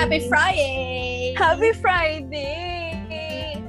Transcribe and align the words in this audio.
Happy 0.00 0.24
Friday! 0.32 1.36
Happy 1.36 1.76
Friday! 1.76 3.60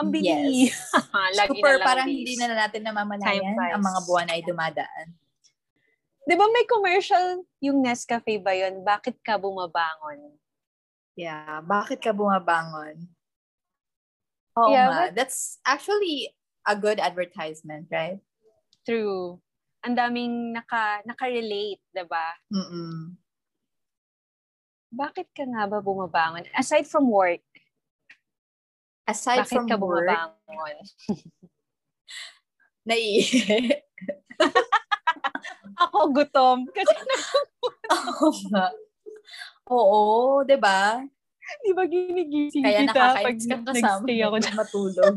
Ang 0.00 0.08
bilis. 0.08 0.72
Yes. 0.72 0.80
Lagi 1.36 1.52
Super, 1.52 1.76
na 1.76 1.84
parang 1.84 2.08
hindi 2.08 2.32
na 2.40 2.48
natin 2.56 2.80
namamalayan 2.80 3.60
ang 3.76 3.84
mga 3.84 4.00
buwan 4.08 4.32
ay 4.32 4.40
dumadaan. 4.40 5.12
Di 6.24 6.32
ba 6.32 6.48
may 6.48 6.64
commercial 6.64 7.44
yung 7.60 7.84
Nescafe 7.84 8.40
ba 8.40 8.56
yun? 8.56 8.80
Bakit 8.80 9.20
ka 9.20 9.36
bumabangon? 9.36 10.32
Yeah, 11.12 11.60
bakit 11.68 12.00
ka 12.00 12.16
bumabangon? 12.16 13.04
Oo 14.56 14.72
Yeah, 14.72 14.88
nga. 14.88 15.00
That's 15.12 15.60
actually 15.68 16.32
a 16.64 16.72
good 16.72 17.04
advertisement, 17.04 17.92
right? 17.92 18.24
True. 18.88 19.44
Ang 19.82 19.94
daming 19.98 20.54
naka, 20.54 21.02
naka-relate, 21.02 21.82
di 21.90 22.04
ba? 22.06 22.30
Mm-mm. 22.54 23.18
Bakit 24.94 25.34
ka 25.34 25.42
nga 25.42 25.66
ba 25.66 25.82
bumabangon? 25.82 26.46
Aside 26.54 26.86
from 26.86 27.10
work, 27.10 27.42
Aside 29.02 29.42
bakit 29.42 29.58
from 29.58 29.66
ka 29.66 29.74
work, 29.74 30.06
bumabangon? 30.06 30.76
naiihi. 32.86 33.82
Ako 35.82 36.14
gutom. 36.14 36.66
Kasi 36.70 36.94
Oo 37.94 38.28
nga. 38.54 38.70
Oo, 39.66 40.42
di 40.46 40.54
ba? 40.58 41.02
di 41.66 41.74
ba 41.74 41.84
ginigising 41.84 42.64
Kaya 42.64 42.86
kita 42.86 43.02
pag 43.18 43.36
ka 43.36 43.56
kasama 43.66 44.06
nag-stay 44.06 44.18
ako 44.22 44.36
mo 44.38 44.50
matulog. 44.56 45.16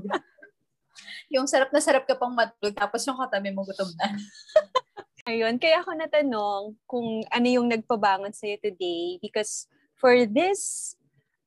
Yung 1.30 1.48
sarap 1.50 1.70
na 1.74 1.82
sarap 1.82 2.04
ka 2.06 2.16
pang 2.16 2.34
matulog, 2.34 2.76
tapos 2.76 3.02
yung 3.08 3.20
katabi 3.20 3.52
mo 3.52 3.64
gutom 3.64 3.90
na. 4.00 4.06
Ayun, 5.30 5.58
kaya 5.58 5.82
ako 5.82 5.98
natanong 5.98 6.78
kung 6.86 7.26
ano 7.34 7.48
yung 7.50 7.66
nagpabangon 7.66 8.30
sa'yo 8.30 8.62
today 8.62 9.18
because 9.18 9.66
for 9.98 10.14
this 10.30 10.94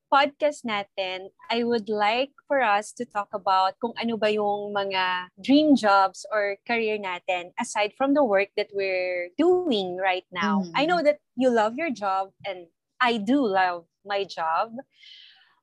podcast 0.08 0.64
natin, 0.64 1.28
I 1.52 1.62
would 1.62 1.86
like 1.86 2.32
for 2.48 2.64
us 2.64 2.90
to 2.96 3.04
talk 3.04 3.28
about 3.30 3.76
kung 3.78 3.92
ano 4.00 4.16
ba 4.16 4.32
yung 4.32 4.72
mga 4.72 5.30
dream 5.38 5.76
jobs 5.76 6.24
or 6.32 6.56
career 6.64 6.96
natin 6.96 7.52
aside 7.60 7.92
from 7.94 8.16
the 8.16 8.24
work 8.24 8.48
that 8.56 8.72
we're 8.72 9.28
doing 9.36 10.00
right 10.00 10.26
now. 10.32 10.64
Mm. 10.64 10.72
I 10.74 10.82
know 10.88 11.04
that 11.04 11.20
you 11.36 11.52
love 11.52 11.76
your 11.76 11.92
job 11.92 12.32
and 12.42 12.66
I 12.98 13.20
do 13.20 13.44
love 13.44 13.86
my 14.02 14.24
job. 14.24 14.74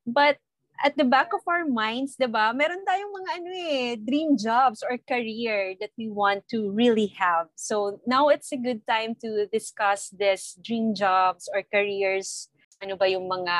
But 0.06 0.38
at 0.84 0.98
the 0.98 1.08
back 1.08 1.32
of 1.32 1.42
our 1.48 1.64
minds, 1.64 2.16
'di 2.20 2.28
ba? 2.28 2.52
Meron 2.52 2.84
tayong 2.84 3.14
mga 3.14 3.32
ano 3.40 3.50
eh, 3.52 3.96
dream 3.96 4.36
jobs 4.36 4.84
or 4.84 5.00
career 5.00 5.76
that 5.80 5.92
we 5.96 6.12
want 6.12 6.44
to 6.52 6.72
really 6.72 7.12
have. 7.16 7.48
So 7.56 8.02
now 8.04 8.28
it's 8.28 8.52
a 8.52 8.60
good 8.60 8.84
time 8.84 9.16
to 9.24 9.48
discuss 9.48 10.12
this 10.12 10.58
dream 10.60 10.92
jobs 10.96 11.48
or 11.52 11.64
careers. 11.64 12.52
Ano 12.84 13.00
ba 13.00 13.08
yung 13.08 13.32
mga 13.32 13.56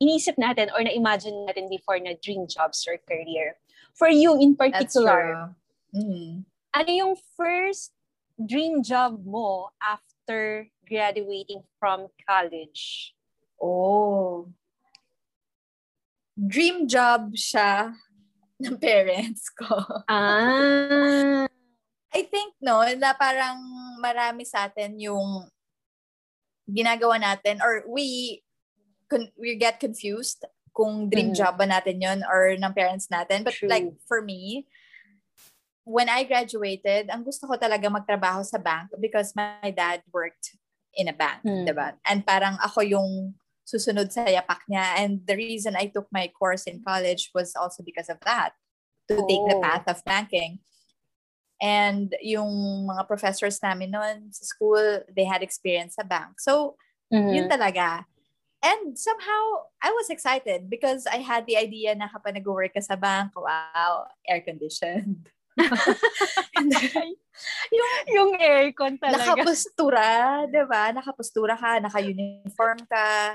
inisip 0.00 0.34
natin 0.40 0.72
or 0.74 0.82
na-imagine 0.82 1.46
natin 1.46 1.68
before 1.68 2.00
na 2.00 2.16
dream 2.18 2.48
jobs 2.48 2.82
or 2.88 2.98
career? 2.98 3.60
For 3.92 4.08
you 4.08 4.40
in 4.40 4.56
particular, 4.56 5.52
true. 5.92 6.08
Mm. 6.08 6.48
ano 6.72 6.90
yung 6.90 7.14
first 7.36 7.92
dream 8.40 8.80
job 8.80 9.20
mo 9.28 9.68
after 9.78 10.66
graduating 10.88 11.60
from 11.76 12.08
college? 12.24 13.12
Oh. 13.60 14.48
Dream 16.42 16.90
job 16.90 17.30
siya 17.38 17.94
ng 18.62 18.74
parents 18.78 19.46
ko. 19.54 19.70
Ah. 20.10 21.46
I 22.12 22.22
think, 22.28 22.58
no, 22.60 22.82
na 22.98 23.14
parang 23.14 23.56
marami 24.02 24.42
sa 24.44 24.66
atin 24.66 24.98
yung 24.98 25.46
ginagawa 26.68 27.18
natin 27.18 27.58
or 27.62 27.86
we 27.88 28.38
con- 29.10 29.32
we 29.38 29.54
get 29.56 29.80
confused 29.80 30.44
kung 30.72 31.08
dream 31.08 31.32
Mhm. 31.32 31.36
job 31.36 31.54
ba 31.60 31.66
natin 31.68 32.00
yon 32.00 32.20
or 32.24 32.54
ng 32.56 32.74
parents 32.74 33.08
natin. 33.08 33.44
But 33.44 33.56
True. 33.56 33.68
like 33.68 33.88
for 34.08 34.20
me, 34.24 34.64
when 35.84 36.08
I 36.08 36.24
graduated, 36.24 37.10
ang 37.10 37.26
gusto 37.26 37.44
ko 37.44 37.58
talaga 37.58 37.90
magtrabaho 37.90 38.40
sa 38.46 38.56
bank 38.56 38.92
because 39.00 39.34
my 39.36 39.68
dad 39.74 40.00
worked 40.14 40.56
in 40.94 41.08
a 41.08 41.16
bank, 41.16 41.42
Hmm. 41.44 41.64
diba? 41.64 41.96
And 42.04 42.24
parang 42.24 42.56
ako 42.60 42.84
yung 42.84 43.36
susunod 43.72 44.12
sa 44.12 44.28
yapak 44.28 44.68
niya. 44.68 45.00
And 45.00 45.24
the 45.24 45.32
reason 45.32 45.72
I 45.72 45.88
took 45.88 46.12
my 46.12 46.28
course 46.28 46.68
in 46.68 46.84
college 46.84 47.32
was 47.32 47.56
also 47.56 47.80
because 47.80 48.12
of 48.12 48.20
that, 48.28 48.52
to 49.08 49.24
take 49.24 49.48
the 49.48 49.56
Oh. 49.56 49.64
path 49.64 49.88
of 49.88 50.04
banking. 50.04 50.60
And 51.56 52.12
yung 52.20 52.84
mga 52.90 53.08
professors 53.08 53.62
namin 53.62 53.94
noon 53.96 54.28
sa 54.34 54.44
school, 54.44 55.00
they 55.08 55.24
had 55.24 55.40
experience 55.40 55.94
sa 55.96 56.04
bank. 56.04 56.36
So, 56.42 56.76
yun 57.08 57.48
Mhm. 57.48 57.54
talaga. 57.54 58.04
And 58.62 58.94
somehow, 58.94 59.66
I 59.82 59.90
was 59.90 60.06
excited 60.06 60.70
because 60.70 61.06
I 61.10 61.18
had 61.18 61.46
the 61.50 61.58
idea 61.58 61.94
na 61.98 62.06
kapag 62.06 62.38
nag-work 62.38 62.74
ka 62.74 62.82
sa 62.82 62.94
bank, 62.94 63.34
wow, 63.34 64.06
air-conditioned. 64.26 65.26
Then, 66.54 67.14
yung 68.06 68.38
aircon 68.38 69.02
talaga. 69.02 69.34
nakapostura, 69.34 70.06
di 70.46 70.62
ba? 70.66 70.94
Nakapostura 70.94 71.54
ka, 71.58 71.82
naka-uniform 71.82 72.86
ka. 72.86 73.34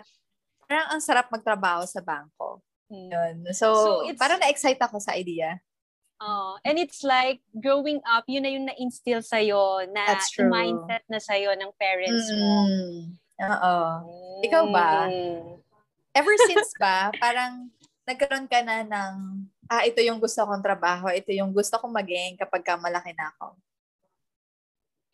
Parang 0.68 0.88
ang 0.92 1.02
sarap 1.02 1.32
magtrabaho 1.32 1.88
sa 1.88 2.04
bangko. 2.04 2.60
Mm. 2.92 3.08
Yun. 3.12 3.36
So, 3.56 3.68
So, 3.72 3.92
it's- 4.08 4.20
parang 4.20 4.40
na-excite 4.44 4.80
ako 4.80 5.00
sa 5.00 5.16
idea. 5.16 5.60
Oh, 6.18 6.58
and 6.66 6.82
it's 6.82 7.06
like 7.06 7.46
growing 7.54 8.02
up, 8.10 8.26
yun 8.26 8.42
na 8.42 8.50
yung 8.50 8.66
na-instill 8.66 9.22
sa'yo, 9.22 9.86
na 9.94 10.18
mindset 10.50 11.06
na 11.06 11.22
sa'yo 11.22 11.54
ng 11.54 11.72
parents 11.78 12.26
mo. 12.34 12.52
Mm. 12.66 12.98
Oo. 13.38 13.76
Ikaw 14.42 14.64
ba? 14.74 15.08
Mm. 15.14 15.62
Ever 16.18 16.36
since 16.50 16.74
ba, 16.82 17.14
parang 17.22 17.70
nagkaroon 18.10 18.50
ka 18.50 18.66
na 18.66 18.82
ng, 18.82 19.14
ah, 19.70 19.86
ito 19.86 20.02
yung 20.02 20.18
gusto 20.18 20.42
kong 20.42 20.66
trabaho, 20.66 21.14
ito 21.14 21.30
yung 21.30 21.54
gusto 21.54 21.78
kong 21.78 21.94
maging 21.94 22.34
kapag 22.34 22.66
ka 22.66 22.74
malaki 22.82 23.14
na 23.14 23.30
ako. 23.38 23.54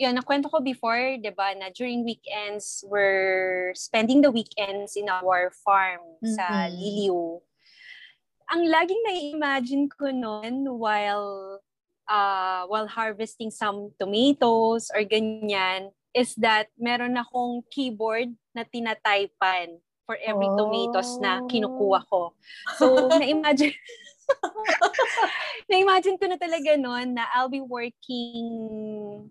Yan, 0.02 0.18
nakwento 0.18 0.50
ko 0.50 0.58
before, 0.58 1.22
di 1.22 1.30
ba, 1.30 1.54
na 1.54 1.70
during 1.70 2.02
weekends, 2.02 2.82
we're 2.90 3.70
spending 3.78 4.26
the 4.26 4.34
weekends 4.34 4.98
in 4.98 5.06
our 5.06 5.54
farm 5.62 6.02
sa 6.26 6.66
Mhm. 6.66 6.74
Liliw. 6.74 7.22
Ang 8.50 8.62
laging 8.74 9.02
na-imagine 9.06 9.86
ko 9.94 10.10
noon 10.10 10.66
while 10.82 11.62
uh, 12.10 12.66
while 12.68 12.90
harvesting 12.90 13.48
some 13.54 13.94
tomatoes 14.02 14.90
or 14.92 15.06
ganyan 15.08 15.94
is 16.12 16.36
that 16.42 16.68
meron 16.76 17.16
akong 17.16 17.64
keyboard 17.72 18.34
na 18.52 18.66
tinataypan 18.68 19.78
for 20.10 20.18
every 20.26 20.50
tomatoes 20.58 21.22
na 21.22 21.40
Oh. 21.40 21.46
kinukuha 21.48 22.02
ko. 22.10 22.34
So, 22.82 22.86
na-imagine 23.22 23.72
na-imagine 25.72 26.18
ko 26.18 26.26
na 26.28 26.36
talaga 26.42 26.76
noon 26.82 27.14
na 27.14 27.30
I'll 27.38 27.48
be 27.50 27.62
working 27.64 29.30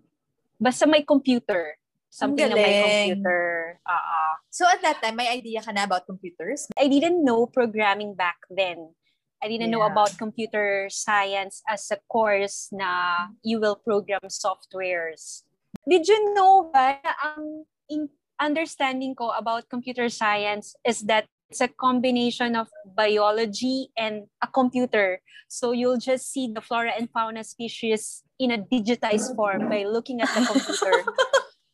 basta 0.63 0.87
may 0.87 1.03
computer. 1.03 1.75
Something 2.07 2.47
na 2.47 2.55
may 2.55 2.79
computer. 2.79 3.81
Oo. 3.83 4.21
So 4.53 4.63
at 4.69 4.79
that 4.85 5.01
time, 5.01 5.17
may 5.17 5.27
idea 5.33 5.59
ka 5.59 5.73
na 5.75 5.83
about 5.83 6.05
computers? 6.07 6.69
I 6.77 6.87
didn't 6.87 7.25
know 7.25 7.49
programming 7.49 8.13
back 8.15 8.37
then. 8.47 8.95
I 9.43 9.51
didn't 9.51 9.75
know 9.75 9.83
Yeah. 9.83 9.91
about 9.91 10.15
computer 10.15 10.87
science 10.87 11.59
as 11.67 11.89
a 11.91 11.99
course 12.07 12.71
na 12.71 13.27
you 13.43 13.59
will 13.59 13.75
program 13.75 14.23
softwares. 14.31 15.43
Did 15.83 16.07
you 16.07 16.31
know 16.31 16.71
ba 16.71 17.01
ang 17.19 17.67
in- 17.91 18.13
understanding 18.39 19.17
ko 19.19 19.35
about 19.35 19.67
computer 19.67 20.07
science 20.07 20.79
is 20.87 21.03
that 21.11 21.27
it's 21.53 21.61
a 21.61 21.69
combination 21.69 22.57
of 22.57 22.65
biology 22.97 23.93
and 23.93 24.25
a 24.41 24.49
computer. 24.49 25.21
So 25.45 25.69
you'll 25.69 26.01
just 26.01 26.33
see 26.33 26.49
the 26.49 26.65
flora 26.65 26.97
and 26.97 27.05
fauna 27.13 27.45
species 27.45 28.25
in 28.41 28.49
a 28.49 28.57
digitized 28.57 29.37
form 29.37 29.69
by 29.69 29.85
looking 29.85 30.17
at 30.25 30.33
the 30.33 30.41
computer. 30.49 31.05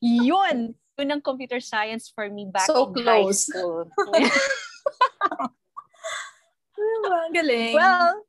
Yun! 0.03 0.75
Yun 0.99 1.15
ang 1.15 1.23
computer 1.23 1.63
science 1.63 2.11
for 2.11 2.27
me 2.27 2.43
back 2.51 2.67
So 2.67 2.91
in 2.91 3.07
high 3.07 3.23
close. 3.23 3.47
school. 3.47 3.87
Ang 6.75 7.31
galing. 7.31 7.71
well, 7.71 8.19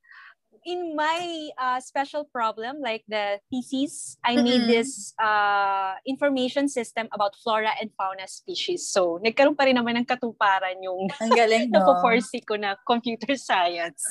in 0.66 0.94
my 0.96 1.48
uh, 1.56 1.80
special 1.80 2.28
problem, 2.28 2.80
like 2.80 3.04
the 3.08 3.40
thesis, 3.50 4.16
I 4.24 4.36
made 4.36 4.68
Mm-mm. 4.68 4.68
this 4.68 5.14
uh, 5.16 5.94
information 6.06 6.68
system 6.68 7.08
about 7.12 7.36
flora 7.42 7.72
and 7.80 7.90
fauna 7.96 8.28
species. 8.28 8.88
So, 8.88 9.18
nagkaroon 9.24 9.56
pa 9.56 9.64
rin 9.64 9.76
naman 9.76 9.96
ng 9.96 10.06
katuparan 10.06 10.82
yung 10.84 11.08
ang 11.22 11.32
galing, 11.32 11.72
no? 11.72 11.80
napo-foresee 11.80 12.44
ko 12.44 12.56
na 12.60 12.76
computer 12.84 13.36
science. 13.36 14.04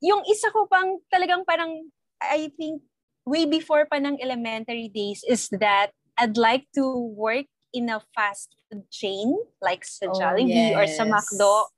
Yung 0.00 0.24
isa 0.24 0.48
ko 0.48 0.64
pang 0.64 0.98
talagang 1.12 1.44
parang, 1.44 1.88
I 2.20 2.48
think, 2.56 2.80
way 3.28 3.44
before 3.44 3.84
pa 3.84 4.00
ng 4.00 4.16
elementary 4.20 4.88
days 4.88 5.20
is 5.28 5.52
that 5.60 5.92
I'd 6.16 6.40
like 6.40 6.64
to 6.74 6.84
work 7.12 7.46
in 7.72 7.88
a 7.88 8.00
fast 8.16 8.56
food 8.66 8.88
chain 8.90 9.36
like 9.62 9.84
sa 9.84 10.10
Oh, 10.10 10.16
Jollibee 10.16 10.74
or 10.74 10.88
sa 10.88 11.04
yes. 11.04 11.12
McDo. 11.12 11.70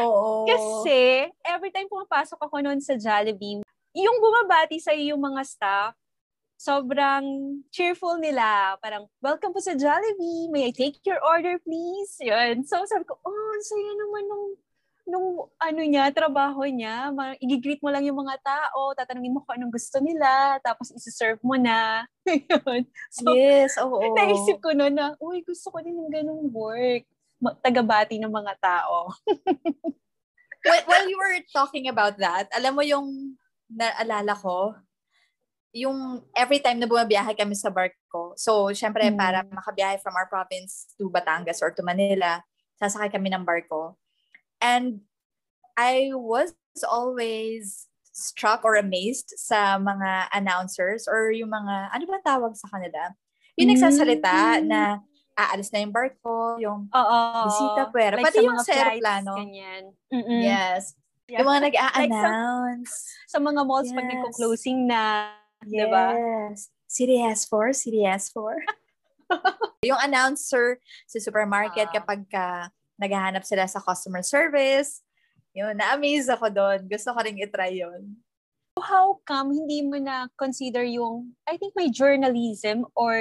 Oo. 0.00 0.44
Kasi, 0.46 1.30
every 1.44 1.72
time 1.72 1.88
pumapasok 1.88 2.38
ako 2.38 2.60
noon 2.60 2.80
sa 2.80 2.94
Jollibee, 2.96 3.64
yung 3.96 4.18
bumabati 4.20 4.76
sa 4.76 4.92
yung 4.92 5.22
mga 5.24 5.42
staff, 5.46 5.92
sobrang 6.56 7.24
cheerful 7.68 8.16
nila. 8.16 8.76
Parang, 8.80 9.08
welcome 9.20 9.52
po 9.52 9.60
sa 9.60 9.76
Jollibee. 9.76 10.48
May 10.52 10.68
I 10.68 10.72
take 10.72 11.00
your 11.04 11.20
order, 11.20 11.60
please? 11.60 12.16
Yun. 12.20 12.64
So, 12.64 12.80
sabi 12.88 13.04
ko, 13.04 13.16
oh, 13.20 13.52
saya 13.60 13.90
naman 13.96 14.24
nung, 14.28 14.46
nung 15.06 15.28
ano 15.60 15.80
niya, 15.84 16.10
trabaho 16.12 16.64
niya. 16.64 17.12
I-greet 17.40 17.80
mo 17.84 17.92
lang 17.92 18.04
yung 18.08 18.20
mga 18.20 18.40
tao, 18.42 18.92
tatanungin 18.96 19.36
mo 19.36 19.44
kung 19.44 19.60
anong 19.60 19.72
gusto 19.72 20.00
nila, 20.00 20.58
tapos 20.64 20.92
isi-serve 20.92 21.40
mo 21.44 21.56
na. 21.56 22.04
Yun. 22.26 22.88
So, 23.12 23.32
yes, 23.36 23.76
oo. 23.80 24.00
Naisip 24.16 24.58
ko 24.60 24.72
na 24.72 24.88
na, 24.90 25.04
uy, 25.22 25.44
gusto 25.44 25.70
ko 25.72 25.78
din 25.84 25.96
ng 25.96 26.12
ganung 26.12 26.48
work. 26.52 27.04
Tagabati 27.64 28.16
ng 28.18 28.32
mga 28.32 28.54
tao. 28.60 29.12
while, 30.66 30.84
while 30.86 31.06
you 31.08 31.18
were 31.18 31.38
talking 31.52 31.88
about 31.88 32.16
that, 32.18 32.48
alam 32.50 32.74
mo 32.74 32.82
yung 32.82 33.36
naalala 33.70 34.34
ko, 34.36 34.74
yung 35.76 36.24
every 36.32 36.58
time 36.58 36.80
na 36.80 36.88
bumabiyahe 36.88 37.36
kami 37.36 37.52
sa 37.52 37.68
barko, 37.68 38.32
so 38.40 38.72
syempre 38.72 39.04
mm. 39.12 39.18
para 39.18 39.44
makabiyahe 39.44 40.00
from 40.00 40.16
our 40.16 40.24
province 40.24 40.88
to 40.96 41.12
Batangas 41.12 41.60
or 41.60 41.68
to 41.70 41.84
Manila, 41.84 42.40
sasakay 42.80 43.12
kami 43.12 43.28
ng 43.28 43.44
barko. 43.44 44.00
And 44.64 45.04
I 45.76 46.16
was 46.16 46.56
always 46.88 47.92
struck 48.16 48.64
or 48.64 48.80
amazed 48.80 49.36
sa 49.36 49.76
mga 49.76 50.32
announcers 50.32 51.04
or 51.04 51.28
yung 51.28 51.52
mga, 51.52 51.92
ano 51.92 52.04
ba 52.08 52.24
tawag 52.24 52.56
sa 52.56 52.72
kanila? 52.72 53.12
Yung 53.60 53.76
nagsasalita 53.76 54.64
mm. 54.64 54.64
na 54.64 55.04
aalis 55.36 55.68
na 55.70 55.84
yung 55.84 55.92
barko, 55.92 56.56
yung 56.56 56.88
Oo, 56.88 57.18
bisita 57.44 57.92
pwera. 57.92 58.16
Like 58.16 58.32
Pati 58.32 58.40
yung 58.40 58.58
sa 58.58 58.72
aeroplano. 58.72 59.32
ganyan. 59.36 59.84
Yes. 60.10 60.96
Yeah. 61.28 61.42
Yung 61.44 61.48
mga 61.52 61.60
nag-a-announce. 61.68 62.92
Like 62.92 63.28
sa, 63.28 63.36
sa 63.36 63.38
mga 63.38 63.60
malls, 63.62 63.90
Yes. 63.92 63.96
pag 63.98 64.08
nagko-closing 64.08 64.78
na, 64.88 65.02
yes. 65.66 65.70
diba? 65.84 66.06
City 66.86 67.16
S4, 67.20 67.64
City 67.74 68.02
S4. 68.06 68.54
yung 69.90 69.98
announcer 70.00 70.78
sa 71.04 71.18
supermarket 71.18 71.90
Ah. 71.90 71.94
kapag 71.94 72.24
ka 72.30 72.70
naghahanap 72.96 73.44
sila 73.44 73.66
sa 73.68 73.82
customer 73.82 74.22
service, 74.24 75.02
yun, 75.52 75.76
na-amaze 75.76 76.30
ako 76.32 76.48
doon. 76.48 76.88
Gusto 76.88 77.12
ko 77.12 77.18
rin 77.20 77.36
itry 77.36 77.84
yun. 77.84 78.16
How 78.76 79.20
come 79.24 79.52
hindi 79.52 79.80
mo 79.82 79.96
na 80.00 80.28
consider 80.36 80.84
yung, 80.84 81.32
I 81.44 81.56
think 81.56 81.72
may 81.76 81.88
journalism 81.88 82.84
or 82.94 83.16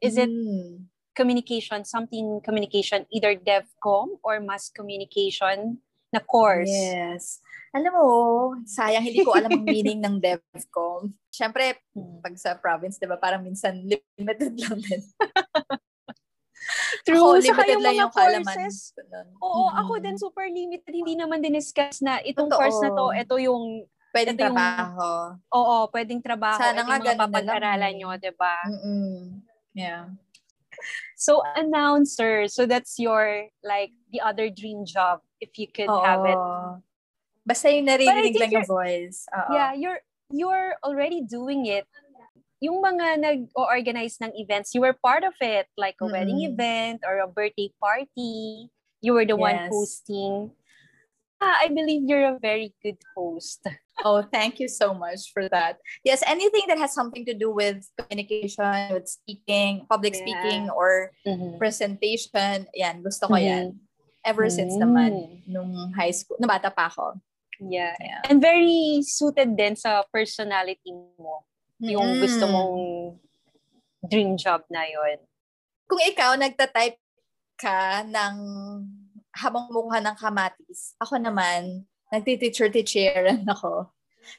is 0.00 0.14
it 0.16 0.30
Mm. 0.30 0.86
Communication, 1.16 1.80
something 1.82 2.38
communication, 2.40 3.08
either 3.08 3.32
DevCom 3.34 4.20
or 4.20 4.36
mass 4.38 4.68
communication 4.68 5.80
na 6.12 6.20
course? 6.20 6.68
Yes. 6.68 7.40
Alam 7.72 7.92
mo, 7.92 8.04
sayang 8.64 9.02
hindi 9.02 9.20
ko 9.20 9.32
alam 9.32 9.48
ang 9.50 9.64
meaning 9.68 9.98
ng 9.98 10.16
DevCom. 10.16 11.08
Siyempre, 11.28 11.80
Hmm. 11.90 12.20
pag 12.20 12.36
sa 12.36 12.52
province, 12.54 12.96
di 12.96 13.04
ba, 13.04 13.16
parang 13.16 13.40
minsan 13.40 13.72
limited 13.80 14.52
lang 14.62 14.76
din. 14.78 15.00
True. 17.04 17.38
Ako, 17.38 17.40
Saka 17.40 17.62
yung 17.64 17.80
lang 17.80 17.94
mga 17.94 18.02
yung 18.02 18.12
courses. 18.12 18.76
Oo, 19.38 19.68
Mm-mm. 19.68 19.80
ako 19.80 19.92
din 19.98 20.16
super 20.16 20.44
limited. 20.44 20.90
Hindi 20.90 21.14
naman 21.14 21.38
diniscuss 21.38 22.00
na 22.00 22.18
itong 22.20 22.48
Totoo. 22.48 22.58
course 22.58 22.80
na 22.80 22.90
to, 22.90 23.06
ito 23.14 23.34
yung, 23.38 23.64
Pwedeng 24.10 24.34
ito 24.34 24.42
yung- 24.42 24.56
trabaho. 24.56 25.08
oo, 25.52 25.76
pwedeng 25.88 26.20
trabaho. 26.20 26.58
Sana 26.58 26.80
ito 26.80 26.82
nga 26.82 26.96
yung 26.96 26.98
mga 26.98 27.06
ganun 27.06 27.12
na 27.12 27.20
lang 27.20 27.22
papag-aralan 27.22 27.86
eh. 27.86 27.96
nyo, 27.96 28.08
di 28.16 28.32
ba? 28.34 28.54
Mm-mm. 28.64 29.14
Yeah. 29.76 30.02
So, 31.16 31.40
announcer. 31.56 32.46
So, 32.46 32.68
that's 32.68 33.00
your, 33.00 33.48
like, 33.64 33.90
the 34.12 34.20
other 34.20 34.52
dream 34.52 34.84
job, 34.84 35.24
if 35.40 35.56
you 35.56 35.66
could 35.66 35.88
Oo. 35.88 36.04
have 36.04 36.22
it. 36.28 36.40
Basta 37.46 37.72
yung 37.72 37.88
naririnig 37.88 38.36
lang 38.36 38.52
yung 38.52 38.68
voice. 38.68 39.24
Oo. 39.32 39.52
Yeah, 39.54 39.72
you're, 39.72 40.00
you're 40.30 40.76
already 40.84 41.24
doing 41.24 41.64
it. 41.66 41.88
Yung 42.60 42.84
mga 42.84 43.20
nag-organize 43.20 44.20
ng 44.20 44.32
events, 44.36 44.74
you 44.76 44.80
were 44.80 44.96
part 44.96 45.24
of 45.24 45.34
it, 45.40 45.66
like 45.76 45.96
a 46.00 46.06
wedding 46.06 46.40
Mm-mm. 46.44 46.52
event 46.52 47.00
or 47.04 47.20
a 47.24 47.28
birthday 47.28 47.72
party. 47.80 48.68
You 49.00 49.12
were 49.12 49.24
the 49.24 49.36
one 49.36 49.56
Yes. 49.56 49.72
hosting. 49.72 50.52
Ah, 51.40 51.64
I 51.64 51.68
believe 51.68 52.08
you're 52.08 52.36
a 52.36 52.40
very 52.40 52.72
good 52.82 52.96
host. 53.16 53.64
Oh, 54.04 54.20
thank 54.20 54.60
you 54.60 54.68
so 54.68 54.92
much 54.92 55.32
for 55.32 55.48
that. 55.48 55.80
Yes, 56.04 56.20
anything 56.26 56.68
that 56.68 56.76
has 56.76 56.92
something 56.92 57.24
to 57.24 57.32
do 57.32 57.48
with 57.48 57.88
communication, 57.96 58.92
with 58.92 59.08
speaking, 59.08 59.86
public 59.88 60.12
Yeah. 60.12 60.20
speaking, 60.20 60.62
or 60.68 61.16
presentation, 61.56 62.68
yan, 62.76 63.00
gusto 63.00 63.24
ko 63.28 63.36
yan. 63.40 63.80
Ever 64.26 64.50
since 64.50 64.74
naman, 64.76 65.40
nung 65.46 65.94
high 65.96 66.10
school, 66.12 66.36
nung 66.36 66.50
bata 66.50 66.68
pa 66.68 66.92
ako. 66.92 67.16
Yeah. 67.62 67.96
Yeah. 67.96 68.20
And 68.28 68.42
very 68.42 69.00
suited 69.00 69.56
din 69.56 69.78
sa 69.80 70.04
personality 70.12 70.92
mo. 71.16 71.46
Yung 71.80 72.16
Mm. 72.16 72.20
gusto 72.20 72.44
mong 72.50 72.74
dream 74.04 74.36
job 74.36 74.66
na 74.68 74.84
yon. 74.84 75.24
Kung 75.88 76.02
ikaw, 76.04 76.36
nagta-type 76.36 76.98
ka 77.56 78.04
ng 78.04 78.36
habang 79.36 79.68
mukha 79.72 80.00
ng 80.04 80.16
kamatis, 80.20 80.92
ako 81.00 81.16
naman, 81.16 81.84
nagtiteacher-teacheran 82.12 83.42
ako. 83.54 83.90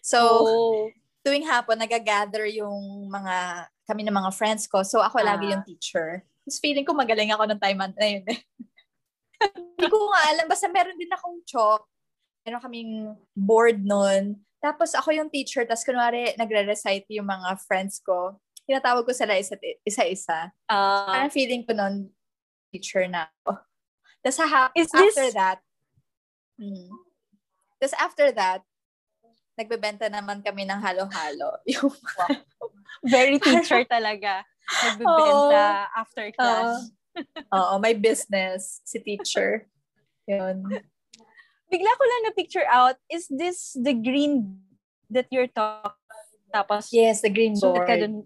So, 0.04 0.19
oh, 0.19 0.90
tuwing 1.24 1.48
hapon, 1.48 1.80
nagagather 1.80 2.48
yung 2.48 3.08
mga, 3.08 3.68
kami 3.84 4.04
ng 4.04 4.16
mga 4.16 4.31
friends 4.36 4.68
ko. 4.68 4.84
So, 4.84 5.00
ako 5.00 5.19
lagi 5.22 5.48
Ah. 5.48 5.52
yung 5.56 5.64
teacher. 5.64 6.24
Tapos 6.44 6.60
feeling 6.60 6.84
ko 6.84 6.92
magaling 6.92 7.31
ako 7.31 7.44
ng 7.48 7.60
time 7.60 7.80
na 7.92 8.08
yun. 8.08 8.24
Hindi 9.78 9.88
ko 9.88 9.98
nga 10.10 10.22
alam. 10.34 10.46
Basta 10.48 10.68
meron 10.68 10.98
din 10.98 11.12
akong 11.12 11.44
chalk. 11.44 11.84
Meron 12.44 12.64
kaming 12.64 12.94
board 13.36 13.84
nun. 13.84 14.40
Tapos 14.58 14.96
ako 14.96 15.12
yung 15.12 15.30
teacher. 15.30 15.68
Tapos 15.68 15.84
kunwari, 15.84 16.34
nagre-recite 16.36 17.06
yung 17.14 17.28
mga 17.28 17.60
friends 17.62 18.00
ko. 18.00 18.40
Tinatawag 18.64 19.04
ko 19.04 19.14
sila 19.14 19.36
isa- 19.36 19.60
isa-isa. 19.84 20.52
ah, 20.68 21.08
Parang 21.08 21.31
feeling 21.31 21.64
ko 21.64 21.72
nun, 21.72 22.12
teacher 22.72 23.08
na 23.08 23.28
ako. 23.44 23.60
Tapos 24.19 24.38
ha- 24.42 24.72
Is 24.74 24.90
this- 24.90 25.16
after 25.16 25.28
that, 25.36 25.60
hmm. 26.60 26.92
Tapos 27.78 27.96
after 27.96 28.28
that, 28.34 28.62
nagbebenta 29.54 30.06
naman 30.08 30.42
kami 30.42 30.66
ng 30.66 30.78
halo-halo. 30.78 31.62
Yung 31.74 31.94
very 33.04 33.38
teacher 33.44 33.86
talaga. 33.86 34.42
Nagbebenta 34.84 35.64
after 35.94 36.26
class. 36.32 36.90
Oo, 37.50 37.74
may 37.78 37.94
business 37.94 38.82
si 38.84 38.98
teacher. 39.00 39.66
Yun. 40.26 40.62
Bigla 41.68 41.92
ko 41.92 42.04
lang 42.04 42.22
na-picture 42.26 42.68
out, 42.68 42.96
is 43.08 43.26
this 43.28 43.74
the 43.76 43.92
green 43.92 44.62
that 45.10 45.26
you're 45.30 45.50
talking? 45.50 45.94
Tapos, 46.48 46.88
Yes, 46.90 47.20
the 47.20 47.30
green 47.30 47.58
board. 47.60 47.84
ka 47.84 47.98
dun. 47.98 48.24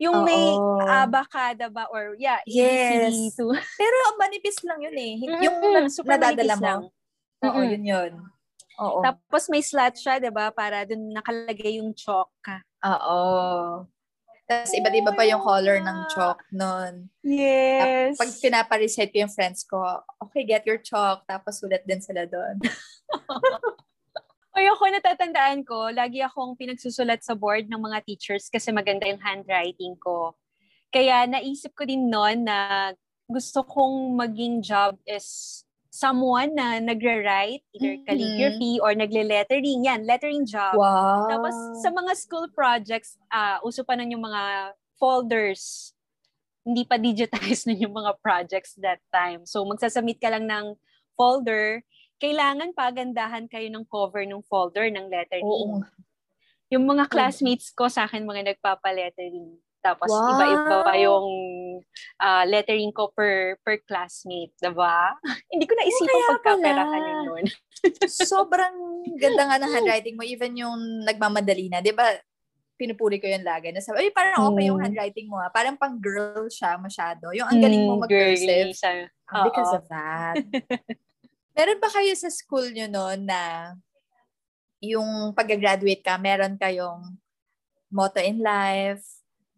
Yung 0.00 0.24
may 0.24 0.56
Oo. 0.56 0.82
abacada 0.82 1.68
ba? 1.68 1.86
Or, 1.86 2.16
yeah, 2.16 2.40
Yes. 2.48 3.12
ABCD2. 3.12 3.38
Pero 3.76 3.96
manipis 4.16 4.58
lang 4.64 4.80
yun 4.80 4.96
eh. 4.96 5.12
Yung 5.20 5.36
Mm-mm, 5.36 5.72
na- 5.78 5.92
super 5.92 6.16
nadadala 6.16 6.54
mo. 6.56 6.64
lang. 6.64 6.80
Oo, 7.44 7.60
Mm-mm. 7.60 7.70
yun 7.76 7.84
yun. 7.84 8.12
Oo. 8.80 9.04
Tapos 9.04 9.50
may 9.52 9.60
slat 9.60 9.98
siya, 9.98 10.16
'di 10.22 10.32
ba? 10.32 10.48
Para 10.54 10.86
dun 10.88 11.12
nakalagay 11.12 11.82
yung 11.82 11.92
chalk. 11.92 12.32
Oo. 12.84 13.20
Tapos 14.48 14.72
iba't 14.74 14.94
iba 14.96 15.12
pa 15.14 15.24
yung 15.24 15.40
color 15.40 15.80
ng 15.80 15.98
chalk 16.12 16.44
nun. 16.52 17.08
Yes. 17.24 18.18
Pag 18.18 18.30
pinaparecite 18.42 19.08
ko 19.14 19.24
yung 19.24 19.32
friends 19.32 19.64
ko, 19.64 19.80
okay, 20.20 20.44
get 20.44 20.66
your 20.68 20.82
chalk. 20.82 21.24
Tapos 21.24 21.62
sulat 21.62 21.86
din 21.88 22.02
sila 22.02 22.26
doon. 22.28 22.58
Ay, 24.52 24.68
ako 24.68 24.84
natatandaan 24.92 25.64
ko, 25.64 25.88
lagi 25.88 26.20
akong 26.20 26.52
pinagsusulat 26.60 27.24
sa 27.24 27.32
board 27.32 27.72
ng 27.72 27.80
mga 27.80 28.04
teachers 28.04 28.52
kasi 28.52 28.68
maganda 28.68 29.08
yung 29.08 29.22
handwriting 29.24 29.96
ko. 29.96 30.36
Kaya 30.92 31.24
naisip 31.24 31.72
ko 31.72 31.88
din 31.88 32.12
noon 32.12 32.44
na 32.44 32.92
gusto 33.24 33.64
kong 33.64 34.12
maging 34.12 34.60
job 34.60 35.00
is 35.08 35.64
someone 35.92 36.56
na 36.56 36.80
nagre-write, 36.80 37.60
either 37.76 38.00
Mhm. 38.00 38.04
calligraphy 38.08 38.80
or 38.80 38.96
nagle-lettering. 38.96 39.84
Yan, 39.84 40.08
lettering 40.08 40.48
job. 40.48 40.80
Wow. 40.80 41.28
Tapos 41.28 41.52
sa 41.84 41.92
mga 41.92 42.16
school 42.16 42.48
projects, 42.48 43.20
ah 43.28 43.60
uso 43.60 43.84
pa 43.84 43.92
nun 43.92 44.08
yung 44.08 44.24
mga 44.24 44.72
folders. 44.96 45.92
Hindi 46.64 46.88
pa 46.88 46.96
digitized 46.96 47.28
nun 47.68 47.76
yung 47.76 47.92
mga 47.92 48.16
projects 48.24 48.72
that 48.80 49.04
time. 49.12 49.44
So 49.44 49.60
magsasubmit 49.68 50.16
ka 50.16 50.32
lang 50.32 50.48
ng 50.48 50.80
folder. 51.12 51.84
Kailangan 52.16 52.72
pagandahan 52.72 53.44
kayo 53.52 53.68
ng 53.68 53.84
cover 53.84 54.24
ng 54.24 54.40
folder 54.48 54.88
ng 54.88 55.12
lettering. 55.12 55.44
Oo. 55.44 55.84
Yung 56.72 56.88
mga 56.88 57.04
classmates 57.12 57.68
ko 57.68 57.92
sa 57.92 58.08
akin 58.08 58.24
mga 58.24 58.56
nagpapa-lettering. 58.56 59.60
Tapos 59.82 60.08
Wow. 60.08 60.30
iba-iba 60.30 60.76
pa 60.86 60.94
yung 60.94 61.26
ah, 62.16 62.46
lettering 62.46 62.94
ko 62.94 63.10
per 63.10 63.58
per 63.60 63.82
classmate, 63.82 64.54
'di 64.56 64.70
ba? 64.70 65.10
Hindi 65.52 65.66
ko 65.66 65.74
naisipan 65.74 66.06
kaya 66.08 66.30
pagkaperahan 66.32 67.02
yun 67.02 67.20
noon. 67.26 67.44
Sobrang 68.06 68.76
ganda 69.18 69.42
nga 69.44 69.58
ng 69.58 69.72
handwriting 69.74 70.14
mo. 70.14 70.22
Even 70.22 70.54
yung 70.54 70.78
nagmamadali 71.02 71.66
na. 71.66 71.82
Di 71.82 71.90
ba? 71.90 72.06
Pinupuri 72.78 73.18
ko 73.18 73.26
yung 73.26 73.42
lagay. 73.42 73.70
Nasabi, 73.70 74.06
ay, 74.06 74.14
parang 74.14 74.54
okay 74.54 74.70
yung 74.70 74.78
Mm. 74.78 74.86
handwriting 74.86 75.26
mo. 75.26 75.38
ah. 75.38 75.50
Parang 75.50 75.74
pang 75.74 75.98
girl 75.98 76.46
siya 76.46 76.78
masyado. 76.78 77.30
Yung 77.34 77.46
ang 77.46 77.58
galing 77.58 77.82
mo 77.84 77.98
Mm, 77.98 78.02
mag-cursive. 78.06 78.70
Ah, 79.28 79.46
Because 79.46 79.72
of 79.74 79.84
that. 79.90 80.38
meron 81.58 81.78
ba 81.78 81.90
kayo 81.90 82.10
sa 82.14 82.30
school 82.30 82.70
nyo 82.70 82.86
noon 82.86 83.26
na 83.26 83.74
yung 84.82 85.30
pag-graduate 85.30 86.02
ka, 86.02 86.18
meron 86.18 86.54
kayong 86.56 87.18
motto 87.86 88.18
in 88.18 88.40
life 88.40 89.04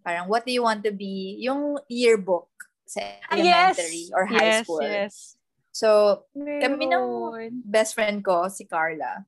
Parang, 0.04 0.28
what 0.28 0.44
do 0.44 0.52
you 0.52 0.62
want 0.62 0.84
to 0.84 0.92
be? 0.92 1.40
Yung 1.40 1.80
yearbook 1.88 2.52
sa 2.84 3.00
elementary 3.32 4.12
yes. 4.12 4.14
or 4.14 4.28
high 4.28 4.61
yes, 4.61 4.64
school. 4.68 4.84
Yes. 4.84 5.14
So, 5.73 5.88
kami 6.37 6.87
ng 6.87 7.06
best 7.64 7.96
friend 7.96 8.23
ko, 8.23 8.46
si 8.52 8.68
Carla, 8.68 9.25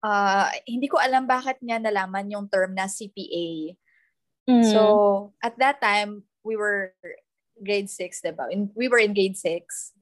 uh, 0.00 0.48
hindi 0.64 0.88
ko 0.88 0.96
alam 0.96 1.28
bakit 1.28 1.60
niya 1.60 1.76
nalaman 1.82 2.32
yung 2.32 2.48
term 2.48 2.72
na 2.72 2.88
CPA. 2.88 3.76
Mm. 4.48 4.64
So, 4.64 4.80
at 5.44 5.58
that 5.60 5.82
time, 5.82 6.24
we 6.40 6.56
were 6.56 6.96
grade 7.60 7.90
6, 7.90 8.22
diba? 8.24 8.48
In, 8.48 8.70
we 8.72 8.88
were 8.88 9.02
in 9.02 9.12
grade 9.12 9.36
6. 9.36 9.92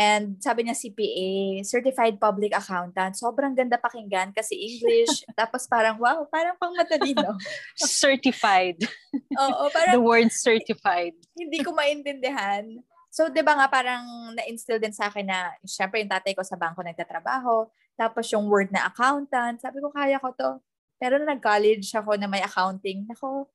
And 0.00 0.40
sabi 0.40 0.64
niya 0.64 0.72
CPA, 0.72 1.60
Certified 1.60 2.16
Public 2.16 2.56
Accountant. 2.56 3.20
Sobrang 3.20 3.52
ganda 3.52 3.76
pakinggan 3.76 4.32
kasi 4.32 4.56
English. 4.56 5.12
tapos 5.38 5.68
parang, 5.68 6.00
wow, 6.00 6.24
parang 6.32 6.56
pang 6.56 6.72
matalino. 6.72 7.36
certified. 7.76 8.80
Oo, 9.44 9.68
parang... 9.68 10.00
The 10.00 10.00
word 10.00 10.32
certified. 10.32 11.12
hindi 11.36 11.60
ko 11.60 11.76
maintindihan. 11.76 12.64
So, 13.12 13.28
di 13.28 13.44
ba 13.44 13.52
nga 13.60 13.68
parang 13.68 14.32
na-instill 14.32 14.80
din 14.80 14.96
sa 14.96 15.12
akin 15.12 15.28
na, 15.28 15.52
syempre 15.68 16.00
yung 16.00 16.08
tatay 16.08 16.32
ko 16.32 16.40
sa 16.40 16.56
bangko 16.56 16.80
nagtatrabaho. 16.80 17.68
Tapos 17.92 18.24
yung 18.32 18.48
word 18.48 18.72
na 18.72 18.88
accountant. 18.88 19.60
Sabi 19.60 19.84
ko, 19.84 19.92
kaya 19.92 20.16
ko 20.16 20.32
to. 20.32 20.64
Pero 20.96 21.20
na 21.20 21.36
nag-college 21.36 21.92
ako 21.92 22.16
na 22.16 22.24
may 22.24 22.40
accounting, 22.40 23.04
nako, 23.04 23.52